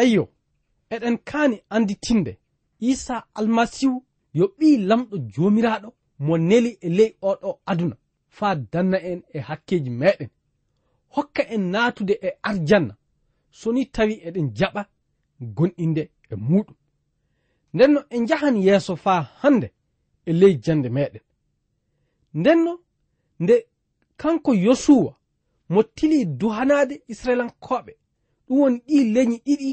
eyyo 0.02 0.24
eɗen 0.94 1.16
kaani 1.28 1.56
annditinde. 1.74 2.32
Isa 2.90 3.14
almasihu 3.38 3.98
yo 4.38 4.44
ɓii 4.58 4.76
lamɗo 4.88 5.16
joomiraaɗo 5.32 5.88
mo 6.24 6.34
neli 6.48 6.70
e 6.86 6.88
ley 6.98 7.10
oɗo 7.30 7.50
aduna 7.70 7.96
faa 8.36 8.54
danna 8.72 8.98
en 9.10 9.20
e 9.36 9.38
hakkeeji 9.48 9.90
meɗen 10.00 10.30
hokka 11.14 11.42
en 11.54 11.62
naatude 11.72 12.14
e 12.26 12.30
arjanna. 12.48 12.94
So 13.58 13.72
ni 13.72 13.82
tawi 13.94 14.14
eɗen 14.26 14.48
jaɓa 14.58 14.82
gonɗinde 15.56 16.02
e 16.32 16.34
muɗum 16.48 16.76
ndenno 17.74 18.00
en 18.14 18.22
njahan 18.22 18.56
yeeso 18.66 18.96
faa 19.04 19.20
hannde 19.40 19.68
e 20.28 20.32
ley 20.40 20.54
jannde 20.64 20.88
meɗen 20.96 21.24
ndenno 22.40 22.72
nde 23.42 23.54
kanko 24.20 24.50
yosuwa 24.66 25.12
mo 25.72 25.82
tili 25.82 26.24
duhanade 26.24 26.94
israelankoɓe. 27.12 27.92
Ɗum 28.46 28.58
woni 28.60 28.78
ɗi 28.86 28.96
leñi 29.14 29.36
ɗiɗi 29.46 29.70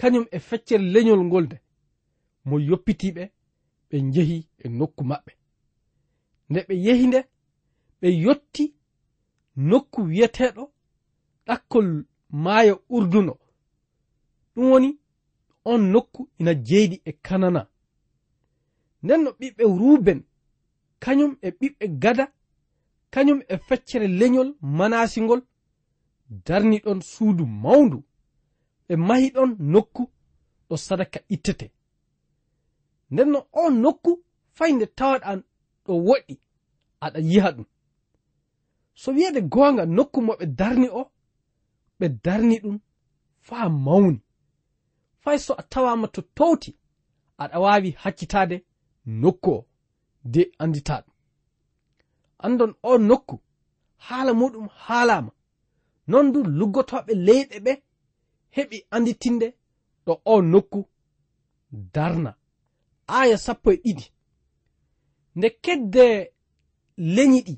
kañum 0.00 0.26
e 0.30 0.38
feccere 0.48 0.84
leñol 0.94 1.20
ngol 1.24 1.44
nde. 1.46 1.56
Mo 2.48 2.54
yoppitiɓe 2.68 3.22
ɓe 3.88 3.96
njehi 4.08 4.38
e 4.64 4.68
nokku 4.78 5.02
maɓɓe. 5.10 5.32
Nde 6.50 6.60
ɓe 6.68 6.74
yehi 6.86 7.06
nde 7.06 7.20
ɓe 8.00 8.08
yotti 8.24 8.64
nokku 9.68 9.98
wiyeteɗo 10.08 10.62
ɗakkol 11.46 11.88
maayo 12.44 12.74
urduno. 12.96 13.34
Ɗum 14.54 14.66
woni 14.70 14.90
on 15.70 15.80
nokku 15.92 16.20
ina 16.40 16.52
jeyɗi 16.66 16.96
e 17.04 17.12
kanana. 17.26 17.62
Nden 19.02 19.20
no 19.24 19.30
ɓiɓɓe 19.40 19.62
ruben 19.80 20.20
kañum 21.02 21.32
e 21.46 21.48
ɓiɓɓe 21.58 21.84
gada 22.02 22.24
kañum 23.12 23.40
e 23.48 23.56
feccere 23.68 24.08
leñol 24.20 24.48
manasingol 24.78 25.40
darni 26.46 26.78
ɗon 26.84 27.00
suudu 27.12 27.44
mawndu 27.46 27.98
ɓe 28.86 28.94
mahi 29.08 29.28
ɗon 29.34 29.50
nokku 29.72 30.02
ɗo 30.68 30.76
sadaka 30.86 31.18
ittete. 31.34 31.66
Nden 33.10 33.28
no 33.32 33.38
on 33.62 33.74
nokku 33.84 34.10
fay 34.56 34.72
nde 34.74 34.86
tawaɗan 34.98 35.40
ɗo 35.84 35.92
woɗɗi 36.06 36.34
aɗa 37.04 37.18
yiha 37.30 37.50
ɗum. 37.56 37.66
So 39.00 39.08
wiyeede 39.14 39.40
goonga 39.52 39.84
nokku 39.96 40.18
mo 40.26 40.32
ɓe 40.40 40.46
darni 40.58 40.88
o 41.00 41.02
ɓe 41.98 42.06
darni 42.24 42.56
ɗum 42.62 42.76
faa 43.46 43.68
mawni. 43.84 44.20
Fay 45.22 45.38
so 45.38 45.52
a 45.60 45.62
tawama 45.72 46.06
to 46.14 46.20
towti 46.36 46.70
aɗa 47.42 47.56
waawi 47.64 47.90
hakkitaade 48.02 48.56
nokku 49.22 49.50
o 49.56 49.66
de 50.32 50.42
andita 50.62 50.94
ɗum 51.04 51.17
andon 52.38 52.74
o 52.82 52.98
nokku 52.98 53.36
haala 54.06 54.32
muɗum 54.40 54.68
haalama 54.84 55.32
non 56.10 56.32
du 56.32 56.42
luggotoɓe 56.58 57.12
leyɗe 57.26 57.56
ɓe 57.66 57.72
heɓi 58.56 58.76
anditinde 58.94 59.46
ɗo 60.06 60.12
o 60.24 60.42
nokku 60.42 60.80
darna. 61.94 62.30
Aya 63.06 63.36
sappo 63.38 63.70
e 63.72 63.76
ɗiɗi. 63.84 64.04
Nde 65.36 65.48
kedde 65.64 66.04
leñi 66.96 67.40
ɗi 67.46 67.54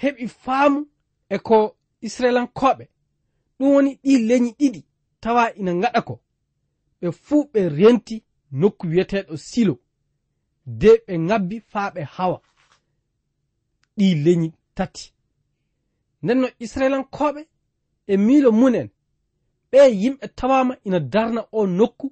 heɓi 0.00 0.24
faamu 0.28 0.80
e 1.28 1.36
ko 1.38 1.76
israilankoɓe 2.06 2.84
ɗum 3.58 3.68
woni 3.74 3.90
ɗi 4.04 4.12
leñi 4.28 4.50
ɗiɗi 4.58 4.80
tawa 5.22 5.42
ina 5.60 5.72
gaɗa 5.82 6.00
ko. 6.08 6.14
Ɓe 7.00 7.08
fuu 7.24 7.44
ɓe 7.52 7.60
renti 7.78 8.16
nokku 8.60 8.86
wiyeteɗo 8.86 9.36
silo 9.36 9.74
de 10.66 10.90
ɓe 11.06 11.18
ngabbi 11.18 11.56
faa 11.60 11.90
ɓe 11.94 12.02
hawa. 12.14 12.38
ɗi 13.96 14.06
leñi 14.24 14.48
tati. 14.76 15.04
Nden 16.22 16.38
no 16.40 16.48
israilankoɓe 16.64 17.40
e 18.06 18.14
miilo 18.26 18.50
munen 18.60 18.88
ɓe 19.70 19.78
yimɓe 20.02 20.26
tawama 20.38 20.74
ina 20.86 20.98
darna 21.12 21.40
o 21.52 21.60
nokku 21.78 22.06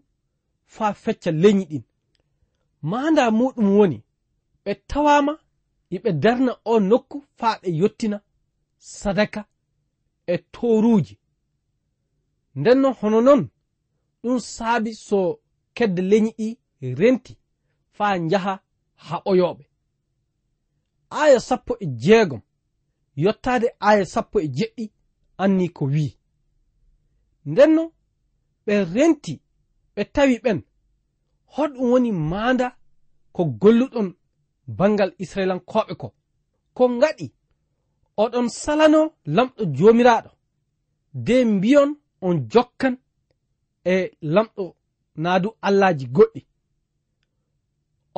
faa 0.74 0.92
fecca 1.02 1.30
leñi 1.42 1.64
ɗin. 1.70 1.84
Manda 2.90 3.22
muɗum 3.38 3.68
woni 3.78 3.98
ɓe 4.64 4.72
tawama 4.90 5.32
iɓe 5.96 6.10
darna 6.22 6.52
o 6.64 6.80
nokku 6.90 7.16
faa 7.38 7.54
ɓe 7.62 7.68
yottina 7.80 8.18
sadaka 8.98 9.40
e 10.26 10.34
toruuji 10.52 11.14
ndenno 12.54 12.88
hono 12.98 13.18
noon 13.26 13.42
ɗum 14.22 14.38
saabi 14.54 14.90
so 15.06 15.18
kedde 15.76 16.02
leñi 16.10 16.30
ɗi 16.38 16.88
renti 17.00 17.32
faa 17.96 18.14
njaha 18.24 18.52
haɓoyoɓe 19.06 19.64
aya 21.10 21.40
sappo 21.40 21.76
e 21.80 21.86
jeegom. 21.86 22.40
Yottaade 23.16 23.68
aya 23.80 24.04
sappo 24.06 24.40
e 24.40 24.48
jeɗɗi 24.56 24.92
anni 25.42 25.68
ko 25.68 25.84
wi'i. 25.84 26.16
Ndenno 27.46 27.92
ɓe 28.66 28.74
renti 28.94 29.40
ɓe 29.94 30.04
tawi 30.14 30.38
ɓen 30.44 30.58
hoɗum 31.54 31.90
woni 31.90 32.12
maanda 32.12 32.76
ko 33.32 33.44
golluɗon 33.44 34.08
bangal 34.78 35.10
israelankoɓe 35.18 35.94
ko. 36.00 36.08
Ko 36.76 36.88
ngaɗi 36.88 37.26
oɗon 38.22 38.48
salano 38.48 39.00
lamɗo 39.24 39.62
joomiraaɗo. 39.76 40.30
De 41.26 41.44
mbiyon 41.44 41.90
on 42.20 42.36
jokkan 42.52 42.94
e 43.84 44.16
lamɗo 44.34 44.64
naadu 45.22 45.48
allaji 45.66 46.06
goɗɗi. 46.16 46.40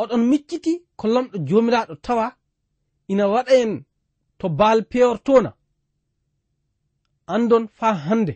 Oɗon 0.00 0.22
micciti 0.30 0.72
ko 0.96 1.04
lamɗo 1.14 1.36
joomiraaɗo 1.48 1.94
tawa 2.04 2.36
ina 3.12 3.24
waɗa 3.34 3.52
en 3.62 3.72
to 4.38 4.46
baal 4.58 4.80
peyortona 4.90 5.50
andon 7.34 7.64
fa 7.78 7.88
hande 8.06 8.34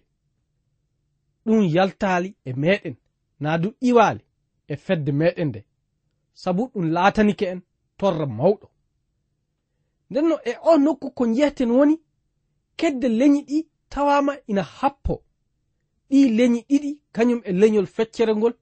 ɗum 1.45 1.61
yaltali 1.75 2.29
e 2.45 2.51
meɗen 2.63 2.97
na 3.43 3.59
du 3.63 3.69
iwali 3.89 4.23
e 4.69 4.75
fedde 4.77 5.13
meɗen 5.21 5.49
nde. 5.49 5.61
Sabu 6.43 6.63
ɗum 6.73 6.85
laatanike 6.95 7.47
en 7.53 7.61
torra 7.99 8.27
mawɗo. 8.39 8.67
Ndenno 10.11 10.37
e 10.51 10.53
o 10.63 10.73
nokku 10.85 11.07
ko 11.17 11.23
njiyeten 11.27 11.71
woni 11.77 11.97
kedde 12.79 13.09
leñi 13.19 13.41
ɗi 13.49 13.59
tawama 13.93 14.33
ina 14.51 14.63
happo. 14.63 15.15
Ɗi 16.11 16.19
leñi 16.39 16.61
ɗiɗi 16.69 16.91
kañum 17.15 17.41
e 17.45 17.53
leñol 17.61 17.87
feccere 17.97 18.33
ngol 18.39 18.55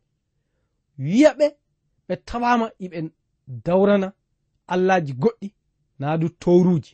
wiyaɓe 1.05 1.37
ɓe 1.39 1.57
ɓe 2.07 2.15
tawama 2.29 2.67
iɓe 2.85 2.99
dawrana 3.65 4.09
allaji 4.73 5.13
goɗɗi. 5.23 5.49
na 6.05 6.19
du 6.19 6.29
towruji 6.29 6.93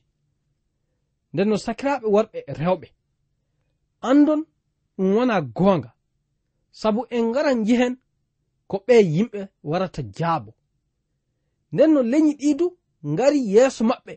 nden 1.33 1.49
no 1.49 1.57
sakiraɓe 1.64 2.07
worɓe 2.14 2.38
e 2.51 2.53
rewɓe. 2.61 2.88
Andon 4.09 4.40
ɗum 4.96 5.09
wona 5.16 5.37
goonga. 5.57 5.90
Sabu 6.81 7.01
en 7.16 7.25
ngaran 7.31 7.59
jihen 7.66 7.94
ko 8.70 8.77
ɓe 8.87 8.94
yimɓe 9.14 9.40
warata 9.70 10.03
jaabo. 10.16 10.51
Nden 11.73 11.90
no 11.94 12.01
leñi 12.12 12.33
ɗi 12.40 12.51
du 12.59 12.66
ngari 13.11 13.40
yeeso 13.53 13.83
maɓɓe. 13.90 14.12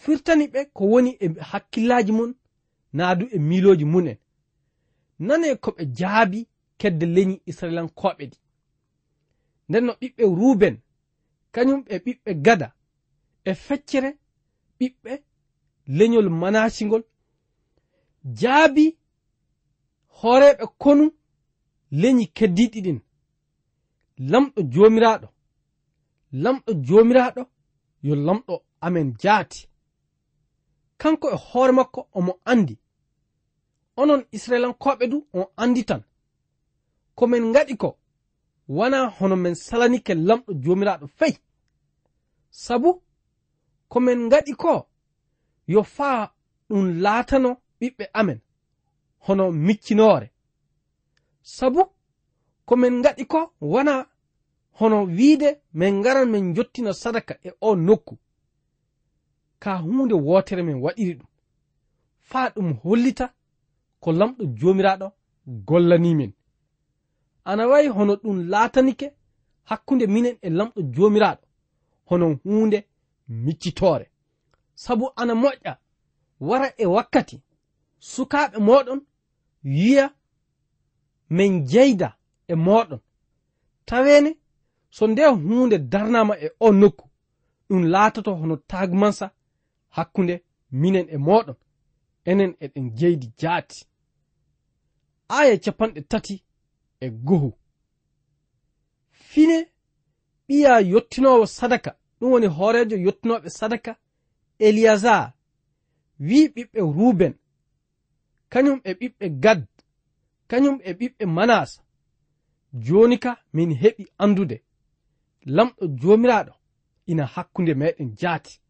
Firtani 0.00 0.44
ɓe 0.52 0.60
ko 0.76 0.82
woni 0.92 1.10
e 1.24 1.26
hakkillaji 1.50 2.12
mum 2.18 2.30
naadu 2.96 3.24
e 3.34 3.38
miiloji 3.48 3.84
mun'en. 3.92 4.18
Nane 5.26 5.48
ko 5.62 5.70
ɓe 5.76 5.84
jaabi 5.98 6.38
kedde 6.80 7.06
leñi 7.14 7.34
israilankoɓe 7.50 8.24
ɗi. 8.30 8.38
Nden 9.68 9.84
no 9.86 9.92
ɓiɓɓe 10.00 10.24
ruben 10.38 10.76
kañum 11.54 11.80
e 11.88 11.96
ɓiɓɓe 12.04 12.32
gada 12.46 12.68
e 13.50 13.54
feccere 13.66 14.10
ɓiɓɓe 14.78 15.12
leñol 15.96 16.28
manasigol 16.40 17.02
jaabi 18.38 18.84
hooreɓe 20.18 20.64
konu 20.82 21.04
leñi 22.00 22.24
keddiɗi 22.36 22.78
ɗin 22.84 22.98
lamɗo 24.30 24.60
jomiraɗo 24.72 25.28
lamɗo 26.42 26.70
jomiraɗo 26.86 27.42
yo 28.06 28.14
lamɗo 28.26 28.54
amen 28.80 29.08
jaati. 29.22 29.68
Kanko 31.00 31.26
e 31.30 31.36
hoore 31.36 31.72
makko 31.72 32.00
omo 32.18 32.32
andi 32.44 32.74
onon 33.96 34.22
israilankoɓe 34.32 35.04
du 35.12 35.26
on 35.32 35.46
andi 35.56 35.84
tan. 35.84 36.02
Komin 37.14 37.52
gaɗi 37.52 37.76
ko 37.76 37.98
wana 38.68 38.98
hono 39.16 39.36
min 39.36 39.54
salanike 39.54 40.14
lamɗo 40.14 40.52
jomiraɗo 40.62 41.06
fey. 41.18 41.34
Sabu 42.50 43.02
komin 43.92 44.28
gaɗi 44.32 44.52
ko 44.62 44.72
yo 45.72 45.82
faa 45.96 46.20
ɗum 46.68 46.82
laatano 47.02 47.50
ɓiɓɓe 47.80 48.04
amen 48.20 48.40
hono 49.24 49.44
miccinoore. 49.66 50.28
Sabu 51.56 51.82
komin 52.68 53.02
gaɗi 53.04 53.24
ko 53.32 53.40
wona 53.72 53.94
hono 54.78 54.98
wiide 55.16 55.50
min 55.78 55.94
ngaran 56.00 56.28
min 56.32 56.54
jottina 56.56 56.92
sadaka 57.02 57.34
e 57.48 57.50
o 57.60 57.70
nokku. 57.86 58.14
Ka 59.62 59.70
hunde 59.84 60.14
wootere 60.26 60.62
min 60.62 60.82
waɗiri 60.84 61.14
ɗum 61.18 61.28
faa 62.30 62.48
ɗum 62.54 62.68
hollita 62.82 63.26
ko 64.02 64.08
lamɗo 64.12 64.42
joomiraaɗo 64.58 65.06
gollanimin 65.68 66.32
ana 67.44 67.62
wayi 67.70 67.88
hono 67.88 68.14
ɗum 68.22 68.36
laatanike 68.52 69.06
hakkunde 69.68 70.06
minen 70.06 70.36
e 70.42 70.48
lamɗo 70.58 70.80
joomiraaɗo 70.94 71.44
hono 72.08 72.26
hunde 72.44 72.78
miccitoore 73.30 74.10
sabu 74.74 75.12
ana 75.16 75.34
moƴƴa 75.34 75.76
wara 76.40 76.72
e 76.76 76.86
wakkati 76.86 77.42
sukaaɓe 77.98 78.58
mooɗon 78.58 79.00
wiya 79.64 80.14
min 81.30 81.64
jeyda 81.66 82.16
e 82.48 82.54
mooɗon. 82.54 83.00
Taweene 83.86 84.36
so 84.90 85.06
nde 85.06 85.22
huunde 85.26 85.78
darnama 85.78 86.34
e 86.38 86.50
o 86.60 86.72
nokku 86.72 87.10
ɗum 87.68 87.82
laatoto 87.92 88.34
hono 88.34 88.56
tagmansa 88.56 89.30
hakkunde 89.88 90.44
minen 90.70 91.06
e 91.10 91.16
mooɗon 91.16 91.56
enen 92.24 92.56
eɗen 92.60 92.86
jeydi 92.98 93.32
jaati. 93.40 93.86
Aya 95.28 95.56
capanɗe 95.64 96.00
tati 96.08 96.44
e 97.00 97.10
gohu 97.10 97.50
fine 99.12 99.58
ɓiya 100.48 100.80
yottinowo 100.90 101.46
sadaka. 101.46 101.99
ɗum 102.20 102.30
woni 102.32 102.46
hoorejo 102.46 102.96
yettunoɓe 102.96 103.48
sadaka 103.58 103.92
eliyasar 104.58 105.32
wi 106.26 106.48
ɓiɓɓe 106.54 106.80
ruben. 106.96 107.34
Kañum 108.52 108.80
e 108.84 108.92
ɓiɓɓe 109.00 109.26
gad 109.42 109.60
kañum 110.50 110.76
e 110.82 110.90
ɓiɓɓe 110.98 111.24
manasa 111.36 111.82
joni 112.84 113.16
ka 113.18 113.32
min 113.52 113.70
heɓi 113.82 114.04
andude 114.18 114.56
lamɗo 115.56 115.82
jomiraɗo 116.00 116.52
ina 117.06 117.24
hakkunde 117.34 117.72
meɗen 117.74 118.08
jaati. 118.20 118.60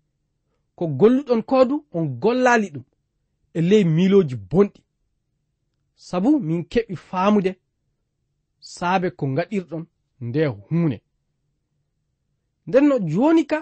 Ko 0.76 0.86
golluɗon 0.86 1.42
ko 1.42 1.56
on 1.92 2.06
gollali 2.22 2.70
ɗum 2.74 2.84
e 3.54 3.60
ley 3.60 3.84
miloji 3.84 4.36
bonɗi. 4.50 4.80
Sabu 5.94 6.40
min 6.40 6.64
keɓi 6.72 6.96
faamude 6.96 7.52
saabe 8.60 9.10
ko 9.10 9.26
gaɗirɗon 9.36 9.84
nde 10.20 10.46
hunde 10.46 10.96
nden 12.66 12.84
no 12.88 12.98
joni 13.12 13.44
ka 13.46 13.58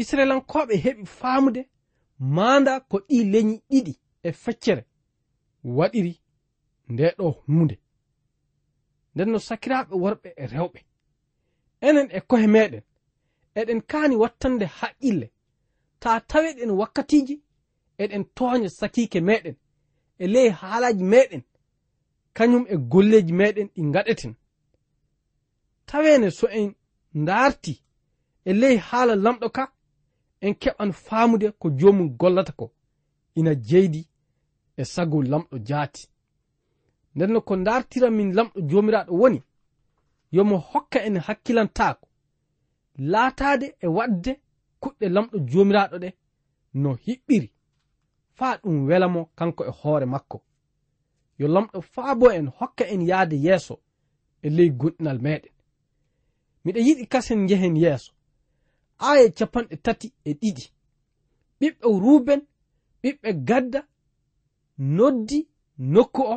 israelankoɓe 0.00 0.74
heɓi 0.84 1.04
faamude 1.18 1.62
manda 2.18 2.80
ko 2.80 2.96
ɗi 3.08 3.24
leñi 3.32 3.62
ɗiɗi 3.70 3.92
e 4.22 4.32
feccere 4.42 4.82
waɗiri 5.76 6.12
nde 6.92 7.14
ɗo 7.18 7.26
hunde 7.46 7.76
nden 9.14 9.30
no 9.32 9.38
sakiraaɓe 9.38 9.94
worɓe 10.02 10.28
e 10.36 10.46
rewɓe. 10.46 10.80
Enen 11.86 12.08
e 12.10 12.20
kohe 12.28 12.46
meɗen 12.46 12.82
eɗen 13.60 13.80
kaani 13.90 14.14
wattande 14.22 14.66
haqqille 14.78 15.26
ta 16.00 16.20
taweɗen 16.30 16.70
wakkatiji 16.80 17.36
eɗen 18.02 18.24
tooña 18.36 18.68
sakike 18.78 19.20
meɗen 19.28 19.56
e 20.18 20.26
ley 20.34 20.48
haalaji 20.58 21.04
meɗen 21.12 21.42
kañum 22.36 22.64
e 22.68 22.76
golleji 22.92 23.32
meɗen 23.40 23.68
ɗi 23.74 23.82
gaɗeten 23.94 24.34
tawene 25.86 26.30
so 26.30 26.46
en 26.48 26.74
darti 27.26 27.82
e 28.48 28.52
ley 28.60 28.76
haala 28.88 29.14
lamɗo 29.24 29.48
ka 29.56 29.64
en 30.40 30.54
keɓan 30.62 30.92
faamude 30.92 31.46
ko 31.60 31.66
joomum 31.78 32.08
gollata 32.20 32.52
ko 32.52 32.66
ina 33.38 33.52
jeydi 33.68 34.02
e 34.76 34.84
sago 34.84 35.22
lamɗo 35.22 35.56
jaati. 35.68 36.02
Nden 37.14 37.30
no 37.32 37.40
ko 37.40 37.56
dartira 37.56 38.10
min 38.10 38.32
lamɗo 38.36 38.58
joomiraaɗo 38.70 39.12
woni 39.20 39.40
yomo 40.34 40.56
hokka 40.70 40.98
en 41.06 41.16
hakkilantaako 41.26 42.06
laataade 43.12 43.66
e 43.80 43.86
waɗde 43.96 44.32
kuɗɗe 44.82 45.06
lamɗo 45.14 45.36
joomiraaɗo 45.50 45.96
ɗe 46.02 46.08
no 46.82 46.90
hiɓɓiri 47.04 47.48
faa 48.36 48.58
ɗum 48.62 48.76
welamo 48.88 49.20
kanko 49.38 49.62
e 49.64 49.70
hoore 49.80 50.06
makko. 50.06 50.38
Yo 51.38 51.46
lamɗo 51.48 51.80
faa 51.92 52.14
bo 52.14 52.26
en 52.30 52.46
hokka 52.58 52.84
en 52.92 53.02
yahde 53.10 53.36
yeeso 53.46 53.74
e 54.42 54.48
ley 54.56 54.70
gonɗinal 54.70 55.18
meɗen 55.24 55.52
miɗa 56.64 56.80
yiɗi 56.86 57.06
kasen 57.12 57.40
njehen 57.44 57.76
yeeso 57.76 58.15
aya 58.98 59.30
capanɗe 59.30 59.76
tati 59.84 60.12
e 60.24 60.30
ɗiɗi. 60.40 60.64
Ɓiɓɓe 61.60 61.86
ruben 62.04 62.40
ɓiɓɓe 63.02 63.28
gadda 63.48 63.80
noddi 64.78 65.38
nokku 65.78 66.22
o 66.34 66.36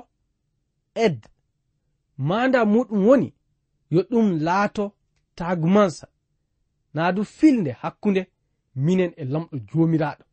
ed. 1.06 1.20
Manda 2.18 2.60
muɗum 2.66 3.02
woni 3.08 3.34
yo 3.94 4.02
ɗum 4.10 4.28
laato 4.46 4.84
tagumansa 5.36 6.08
naa 6.94 7.12
du 7.12 7.24
filde 7.24 7.72
hakkunde 7.82 8.22
minen 8.76 9.12
e 9.18 9.24
lamɗo 9.26 9.56
jomiraɗo 9.70 10.24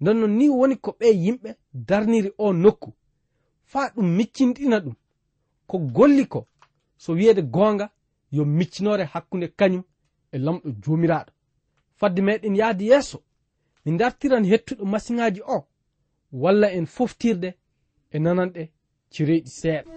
nden 0.00 0.16
non 0.20 0.32
ni 0.38 0.48
woni 0.48 0.76
ko 0.76 0.90
ɓe 0.98 1.06
yimɓe 1.24 1.50
darniri 1.72 2.30
o 2.38 2.52
nokku. 2.52 2.92
Faa 3.70 3.90
ɗum 3.94 4.06
miccinɗina 4.16 4.80
ɗum. 4.84 4.94
Ko 5.66 5.78
golli 5.78 6.26
ko 6.26 6.46
so 6.96 7.12
wiyeede 7.12 7.42
goonga 7.42 7.90
yo 8.30 8.44
miccinore 8.44 9.04
hakkunde 9.12 9.46
kañum 9.58 9.82
e 10.34 10.38
lamɗo 10.38 10.68
jomiraɗo. 10.82 11.32
Fadde 11.98 12.20
meɗen 12.26 12.56
yahde 12.60 12.84
yeeso 12.90 13.18
min 13.84 13.96
dartiran 13.98 14.44
hettuɗo 14.50 14.84
masiŋaji 14.92 15.40
o 15.56 15.58
walla 16.32 16.68
en 16.78 16.86
foftirde 16.86 17.48
e 18.14 18.18
nananɗe 18.18 18.62
cireyɗi 19.12 19.50
seeɗa. 19.60 19.90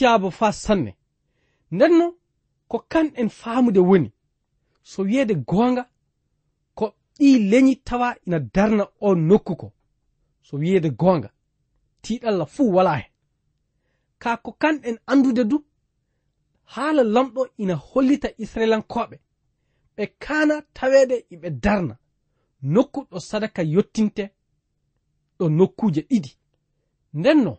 yaabo 0.00 0.30
fa 0.30 0.52
sanne. 0.52 0.96
Ndenno 1.70 2.14
ko 2.68 2.78
kanɗen 2.88 3.28
faamude 3.28 3.80
woni. 3.80 4.12
So 4.82 5.02
wiyeede 5.02 5.34
goonga 5.34 5.82
ko 6.74 6.94
ɗi 7.18 7.38
leñi 7.50 7.76
tawa 7.76 8.16
ina 8.26 8.38
darna 8.54 8.84
o 9.00 9.14
nokku 9.14 9.56
ko. 9.56 9.72
So 10.42 10.56
wiyeede 10.56 10.90
goonga 10.90 11.30
tiiɗalla 12.02 12.46
fuu 12.46 12.72
wala 12.74 12.96
hen 12.96 13.10
ka 14.18 14.36
ko 14.36 14.52
kanɗen 14.52 14.98
anndude 15.06 15.44
du 15.44 15.64
haala 16.64 17.02
lamɗo 17.02 17.42
ina 17.58 17.74
hollita 17.74 18.28
israilankoɓe 18.38 19.16
ɓe 19.96 20.04
kana 20.18 20.62
taweede 20.74 21.16
iɓe 21.34 21.50
darna. 21.50 21.94
Nokku 22.62 23.00
ɗo 23.10 23.18
sadaka 23.20 23.62
yottinte 23.62 24.24
ɗo 25.38 25.48
nokkuje 25.48 26.00
ɗiɗi. 26.10 26.30
Ndenno 27.18 27.58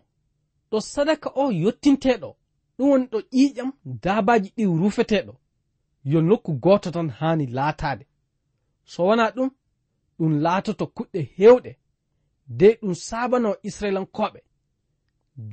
ɗo 0.71 0.77
sadaka 0.81 1.29
o 1.35 1.51
yottinteɗo. 1.51 2.29
Ɗum 2.77 2.89
woni 2.89 3.05
ɗo 3.11 3.19
ƴiƴam 3.31 3.71
dabaji 4.03 4.49
ɗi 4.57 4.63
rufeteɗo. 4.65 5.33
Yo 6.03 6.21
nokku 6.21 6.51
goto 6.63 6.91
tan 6.91 7.09
hani 7.09 7.45
laatade 7.45 8.05
so 8.91 9.03
wona 9.05 9.31
ɗum 9.35 9.49
ɗum 10.19 10.31
laatoto 10.43 10.85
kuɗɗe 10.95 11.19
hewɗe 11.37 11.71
de 12.59 12.67
ɗum 12.81 12.93
sabano 13.07 13.49
israilankoɓe 13.67 14.39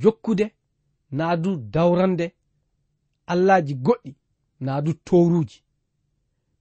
jokkude 0.00 0.46
na 1.10 1.36
du 1.42 1.50
dawrande 1.56 2.26
allaji 3.26 3.74
goɗɗi 3.86 4.12
na 4.60 4.72
du 4.84 4.92
toruji 5.06 5.58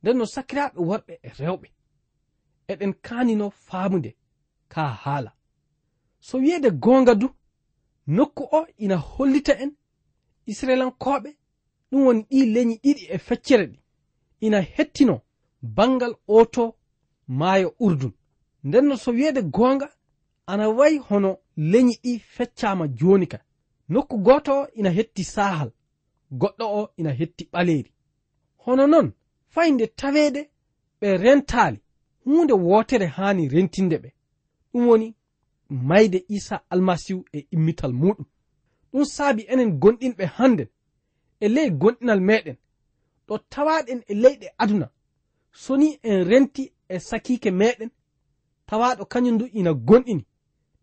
nden 0.01 0.17
no 0.17 0.25
sakiraɓe 0.25 0.79
worɓe 0.89 1.13
e 1.27 1.29
rewɓe. 1.39 1.67
Eɗen 2.71 2.93
kanino 3.05 3.45
faamude 3.49 4.11
ka 4.71 4.83
haala. 5.03 5.31
So 6.19 6.37
wiyede 6.37 6.69
gonga 6.83 7.13
du 7.15 7.27
nokku 8.07 8.43
o 8.51 8.67
ina 8.77 8.95
hollita 8.95 9.53
en 9.63 9.71
israelankoɓe 10.45 11.29
ɗum 11.91 12.01
woni 12.05 12.21
ɗi 12.29 12.39
leñi 12.53 12.75
ɗiɗi 12.83 13.03
e 13.09 13.17
feccere 13.17 13.65
ɗi. 13.71 13.79
Ina 14.45 14.61
hettino 14.61 15.15
bangal 15.61 16.13
oto 16.27 16.75
maayo 17.27 17.69
urdun. 17.79 18.13
Ndenno 18.63 18.95
so 18.97 19.11
wiyeede 19.11 19.41
goonga 19.41 19.87
ana 20.45 20.69
wayi 20.69 20.97
hono 20.97 21.37
leñi 21.57 21.93
ɗi 22.03 22.19
feccama 22.19 22.87
joni 22.99 23.27
ka. 23.27 23.39
Nokku 23.89 24.17
goto 24.17 24.51
o 24.61 24.67
ina 24.79 24.89
hetti 24.89 25.23
sahal 25.23 25.71
goɗɗo 26.31 26.65
o 26.79 26.89
ina 26.97 27.11
hetti 27.11 27.43
ɓaleeri. 27.53 27.91
Hono 28.63 28.87
noon 28.87 29.11
fay 29.53 29.71
nde 29.71 29.87
taweede 29.87 30.41
ɓe 31.01 31.17
rentaali 31.23 31.79
hunde 32.25 32.53
wootere 32.53 33.05
haani 33.05 33.47
rentinde 33.47 33.97
ɓe. 34.03 34.09
Ɗum 34.71 34.87
woni 34.87 35.15
mayde 35.69 36.25
isa 36.27 36.61
almasihu 36.69 37.25
e 37.33 37.47
immital 37.51 37.93
muɗum. 37.93 38.25
Ɗum 38.91 39.05
saabi 39.05 39.41
enen 39.51 39.79
gonɗinɓe 39.81 40.25
hannden 40.25 40.67
e 41.39 41.47
ley 41.47 41.69
gonɗinal 41.69 42.21
meɗen. 42.21 42.57
Ɗo 43.27 43.37
tawaɗen 43.51 44.01
e 44.07 44.13
leyɗe 44.13 44.47
aduna. 44.57 44.87
So 45.51 45.77
ni 45.77 45.99
en 46.03 46.23
renti 46.29 46.73
e 46.89 46.99
sakike 46.99 47.51
meɗen 47.51 47.89
tawaɗo 48.65 49.05
kañum 49.11 49.35
ndu 49.35 49.45
ina 49.53 49.73
gonɗini. 49.73 50.25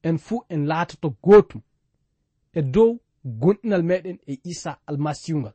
En 0.03 0.19
fuu 0.19 0.45
en 0.49 0.67
laatoto 0.67 1.09
gootum 1.23 1.63
e 2.53 2.63
dow 2.63 2.99
gonɗinal 3.25 3.83
meɗen 3.83 4.19
e 4.27 4.41
isa 4.45 4.79
almasihu 4.87 5.39
ngal. 5.39 5.55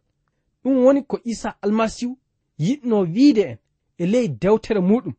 Ɗum 0.64 0.76
woni 0.84 1.04
ko 1.04 1.20
isa 1.24 1.50
almasihu 1.62 2.18
yiɗno 2.60 2.98
wiide 3.14 3.44
en 3.52 3.58
e 3.98 4.06
ley 4.06 4.28
dewtere 4.28 4.80
muɗum 4.80 5.14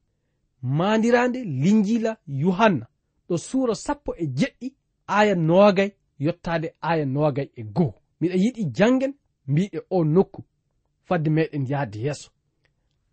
mandirande 0.62 1.44
linjila 1.44 2.18
yohanna. 2.27 2.87
ɗo 3.31 3.37
suura 3.38 3.75
sappo 3.75 4.11
e 4.16 4.25
jeɗɗi 4.38 4.69
aya 5.07 5.35
noogay 5.49 5.90
yottaade 6.25 6.69
aya 6.81 7.05
noogay 7.14 7.49
e 7.55 7.62
goo. 7.77 7.93
Miɗa 8.21 8.35
yiɗi 8.43 8.62
janngen 8.77 9.12
mbiɗe 9.51 9.79
o 9.90 10.05
nokku 10.14 10.40
fadde 11.07 11.31
meɗen 11.37 11.64
yahde 11.71 11.99
yeeso. 12.05 12.31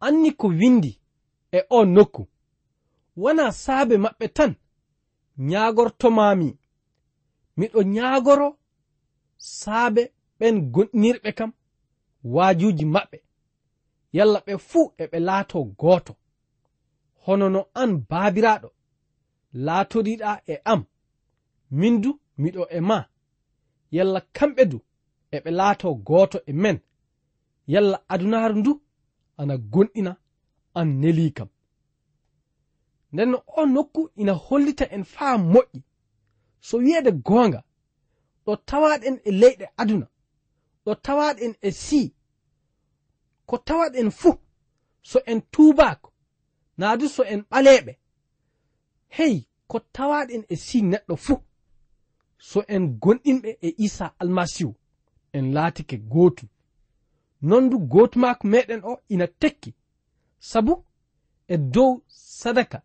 Anni 0.06 0.30
ko 0.40 0.48
windi 0.60 0.92
e 1.52 1.60
o 1.70 1.86
nokku 1.96 2.24
wona 3.22 3.46
saabe 3.64 3.96
maɓɓe 4.04 4.28
tan 4.38 4.52
ñaagortomami 5.50 6.50
miɗo 7.60 7.80
ñaagoro 7.96 8.48
saabe 9.60 10.02
ɓen 10.40 10.56
gonɗinirɓe 10.74 11.30
kam 11.38 11.52
waajuuji 12.34 12.86
maɓɓe. 12.96 13.18
Yalla 14.18 14.40
ɓe 14.46 14.54
fuu 14.70 14.94
e 14.98 15.04
ɓe 15.12 15.18
laato 15.28 15.58
gooto. 15.80 16.14
Hono 17.24 17.50
no 17.50 17.62
an 17.82 17.92
baabiraaɗo. 18.10 18.70
laatoriɗa 19.54 20.42
e 20.48 20.56
am. 20.64 20.86
Min 21.72 22.02
du 22.02 22.20
miɗo 22.38 22.64
e 22.70 22.80
ma 22.80 22.98
yalla 23.92 24.22
kamɓe 24.36 24.64
du 24.72 24.78
eɓe 25.36 25.50
laato 25.52 25.88
gooto 26.08 26.40
e 26.46 26.54
men. 26.54 26.78
Yalla 27.68 27.98
adunaaru 28.14 28.56
ndu 28.60 28.72
ana 29.38 29.56
gonɗina 29.58 30.12
an 30.80 30.88
neli 31.02 31.32
kam. 31.38 31.50
Nden 33.14 33.30
no 33.32 33.44
o 33.48 33.66
nokku 33.66 34.02
ina 34.16 34.34
hollita 34.34 34.86
en 34.96 35.04
faa 35.04 35.38
moƴƴi. 35.38 35.82
So 36.60 36.78
wiyeede 36.78 37.12
goonga 37.12 37.64
ɗo 38.46 38.56
tawaɗen 38.70 39.16
e 39.24 39.32
leyɗe 39.32 39.66
aduna 39.82 40.08
ɗo 40.86 40.92
tawaɗen 41.06 41.54
e 41.62 41.70
sii. 41.72 42.14
Ko 43.46 43.58
tawaɗen 43.58 44.12
fuu 44.12 44.34
so 45.02 45.20
en 45.32 45.42
tuubaako 45.52 46.10
naadu 46.78 47.08
so 47.16 47.24
en 47.24 47.42
ɓaleeɓe. 47.52 47.94
hey 49.10 49.46
ko 49.68 49.80
tawaɗen 49.80 50.44
e 50.50 50.56
si 50.56 50.82
neɗɗo 50.82 51.16
fuu 51.16 51.40
so 52.38 52.64
en 52.68 52.84
gonɗinɓe 53.02 53.58
e 53.62 53.70
isa 53.78 54.14
almasihu 54.20 54.76
en 55.34 55.54
laatike 55.54 55.98
gootu. 55.98 56.46
Nondu 57.42 57.80
gootu 57.80 58.20
maako 58.20 58.48
meɗen 58.48 58.82
o 58.84 59.00
ina 59.10 59.28
tekki. 59.28 59.74
Sabu 60.40 60.84
e 61.48 61.58
dow 61.58 62.02
sadaka 62.08 62.82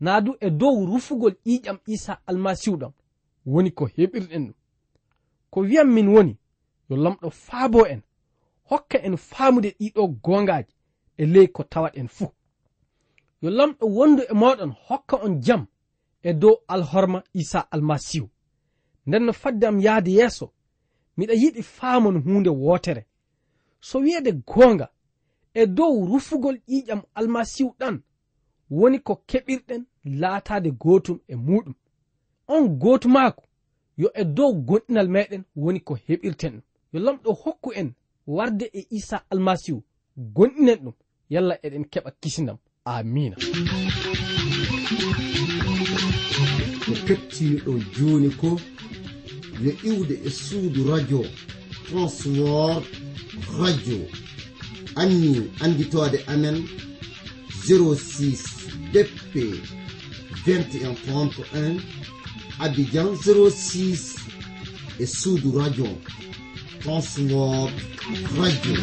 naa 0.00 0.20
du 0.20 0.36
e 0.40 0.50
dow 0.50 0.86
rufugol 0.86 1.34
ƴiƴam 1.46 1.78
isa 1.86 2.20
almasihu 2.26 2.76
ɗam 2.76 2.92
woni 3.46 3.70
ko 3.70 3.84
heɓirɗen 3.86 4.44
ɗum. 4.46 4.54
Ko 5.50 5.60
wiyam 5.60 5.92
min 5.94 6.08
woni 6.08 6.36
yo 6.88 6.96
lamɗo 6.96 7.30
faabo 7.30 7.86
en 7.86 8.02
hokka 8.70 8.98
en 9.06 9.16
faamude 9.16 9.70
ɗiɗo 9.80 10.08
goongaaji 10.24 10.72
e 11.16 11.26
ley 11.26 11.46
ko 11.48 11.62
tawat 11.64 11.96
en 11.96 12.08
fuu. 12.08 12.30
yo 13.42 13.50
lamɗo 13.50 13.86
wondu 13.86 14.22
e 14.22 14.34
moɗon 14.34 14.72
hokka 14.86 15.16
on 15.24 15.40
jam 15.40 15.66
e 16.22 16.32
dow 16.32 16.56
alhorma 16.68 17.22
isa 17.34 17.60
almasihu. 17.70 18.28
Nden 19.06 19.24
no 19.24 19.32
fadde 19.32 19.64
am 19.66 19.80
yahde 19.80 20.10
yeeso 20.10 20.52
miɗa 21.16 21.34
yiɗi 21.34 21.62
faamon 21.62 22.22
hunde 22.24 22.50
wootere. 22.50 23.06
So 23.80 23.98
wi'ede 23.98 24.32
goonga 24.32 24.88
e 25.54 25.66
dow 25.66 26.06
rufugol 26.06 26.56
ƴiƴam 26.68 27.02
almasihu 27.14 27.74
ɗan 27.78 28.02
woni 28.70 28.98
ko 28.98 29.14
keɓirɗen 29.28 29.82
laataade 30.04 30.70
gootum 30.70 31.18
e 31.28 31.34
muɗum 31.34 31.74
on 32.48 32.68
gootumaako 32.68 33.42
yo 33.96 34.08
e 34.14 34.24
dow 34.24 34.52
gonɗinal 34.52 35.08
meɗen 35.08 35.44
woni 35.56 35.80
ko 35.80 35.94
heɓirten 36.06 36.52
ɗum. 36.52 36.62
Yo 36.92 37.00
lamɗo 37.00 37.32
hokku 37.42 37.72
en 37.74 37.92
warde 38.26 38.70
e 38.72 38.86
isa 38.90 39.24
almasihu 39.30 39.82
gonɗinen 40.16 40.78
ɗum 40.84 40.94
yalla 41.28 41.54
eɗen 41.62 41.84
keɓa 41.92 42.10
kisindam. 42.20 42.58
amina. 42.84 43.36
Ko 46.84 46.92
kettiniɗon 47.06 47.80
joni 47.94 48.30
ko 48.40 48.50
yo 49.64 49.72
iwde 49.90 50.14
e 50.26 50.30
suudu 50.30 50.80
radio 50.90 51.20
transwor 51.86 52.82
radio. 53.60 54.00
Anni 54.96 55.50
anditode 55.60 56.18
amen 56.26 56.56
06 57.66 58.42
dp 58.92 59.32
2131 60.44 61.80
abidjan 62.58 63.08
06 63.14 64.18
e 64.98 65.06
suudu 65.06 65.58
radio 65.58 65.86
transwor 66.82 67.70
radio. 68.38 68.76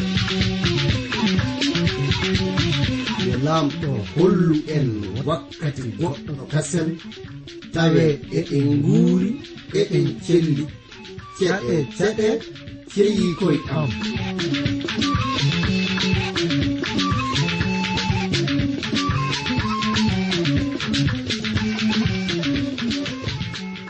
lamɗo 3.44 3.90
hollu 4.14 4.54
en 4.76 4.88
wakkati 5.28 5.82
goɗɗo 5.98 6.32
kasen. 6.52 6.88
Tawe 7.74 8.04
eɗen 8.38 8.66
nguuri 8.80 9.30
eɗen 9.80 10.06
celli 10.26 10.64
ceɗe 11.38 11.74
ceɗe 11.98 12.28
ceyi 12.92 13.26
koye 13.38 13.58
am. 13.78 13.90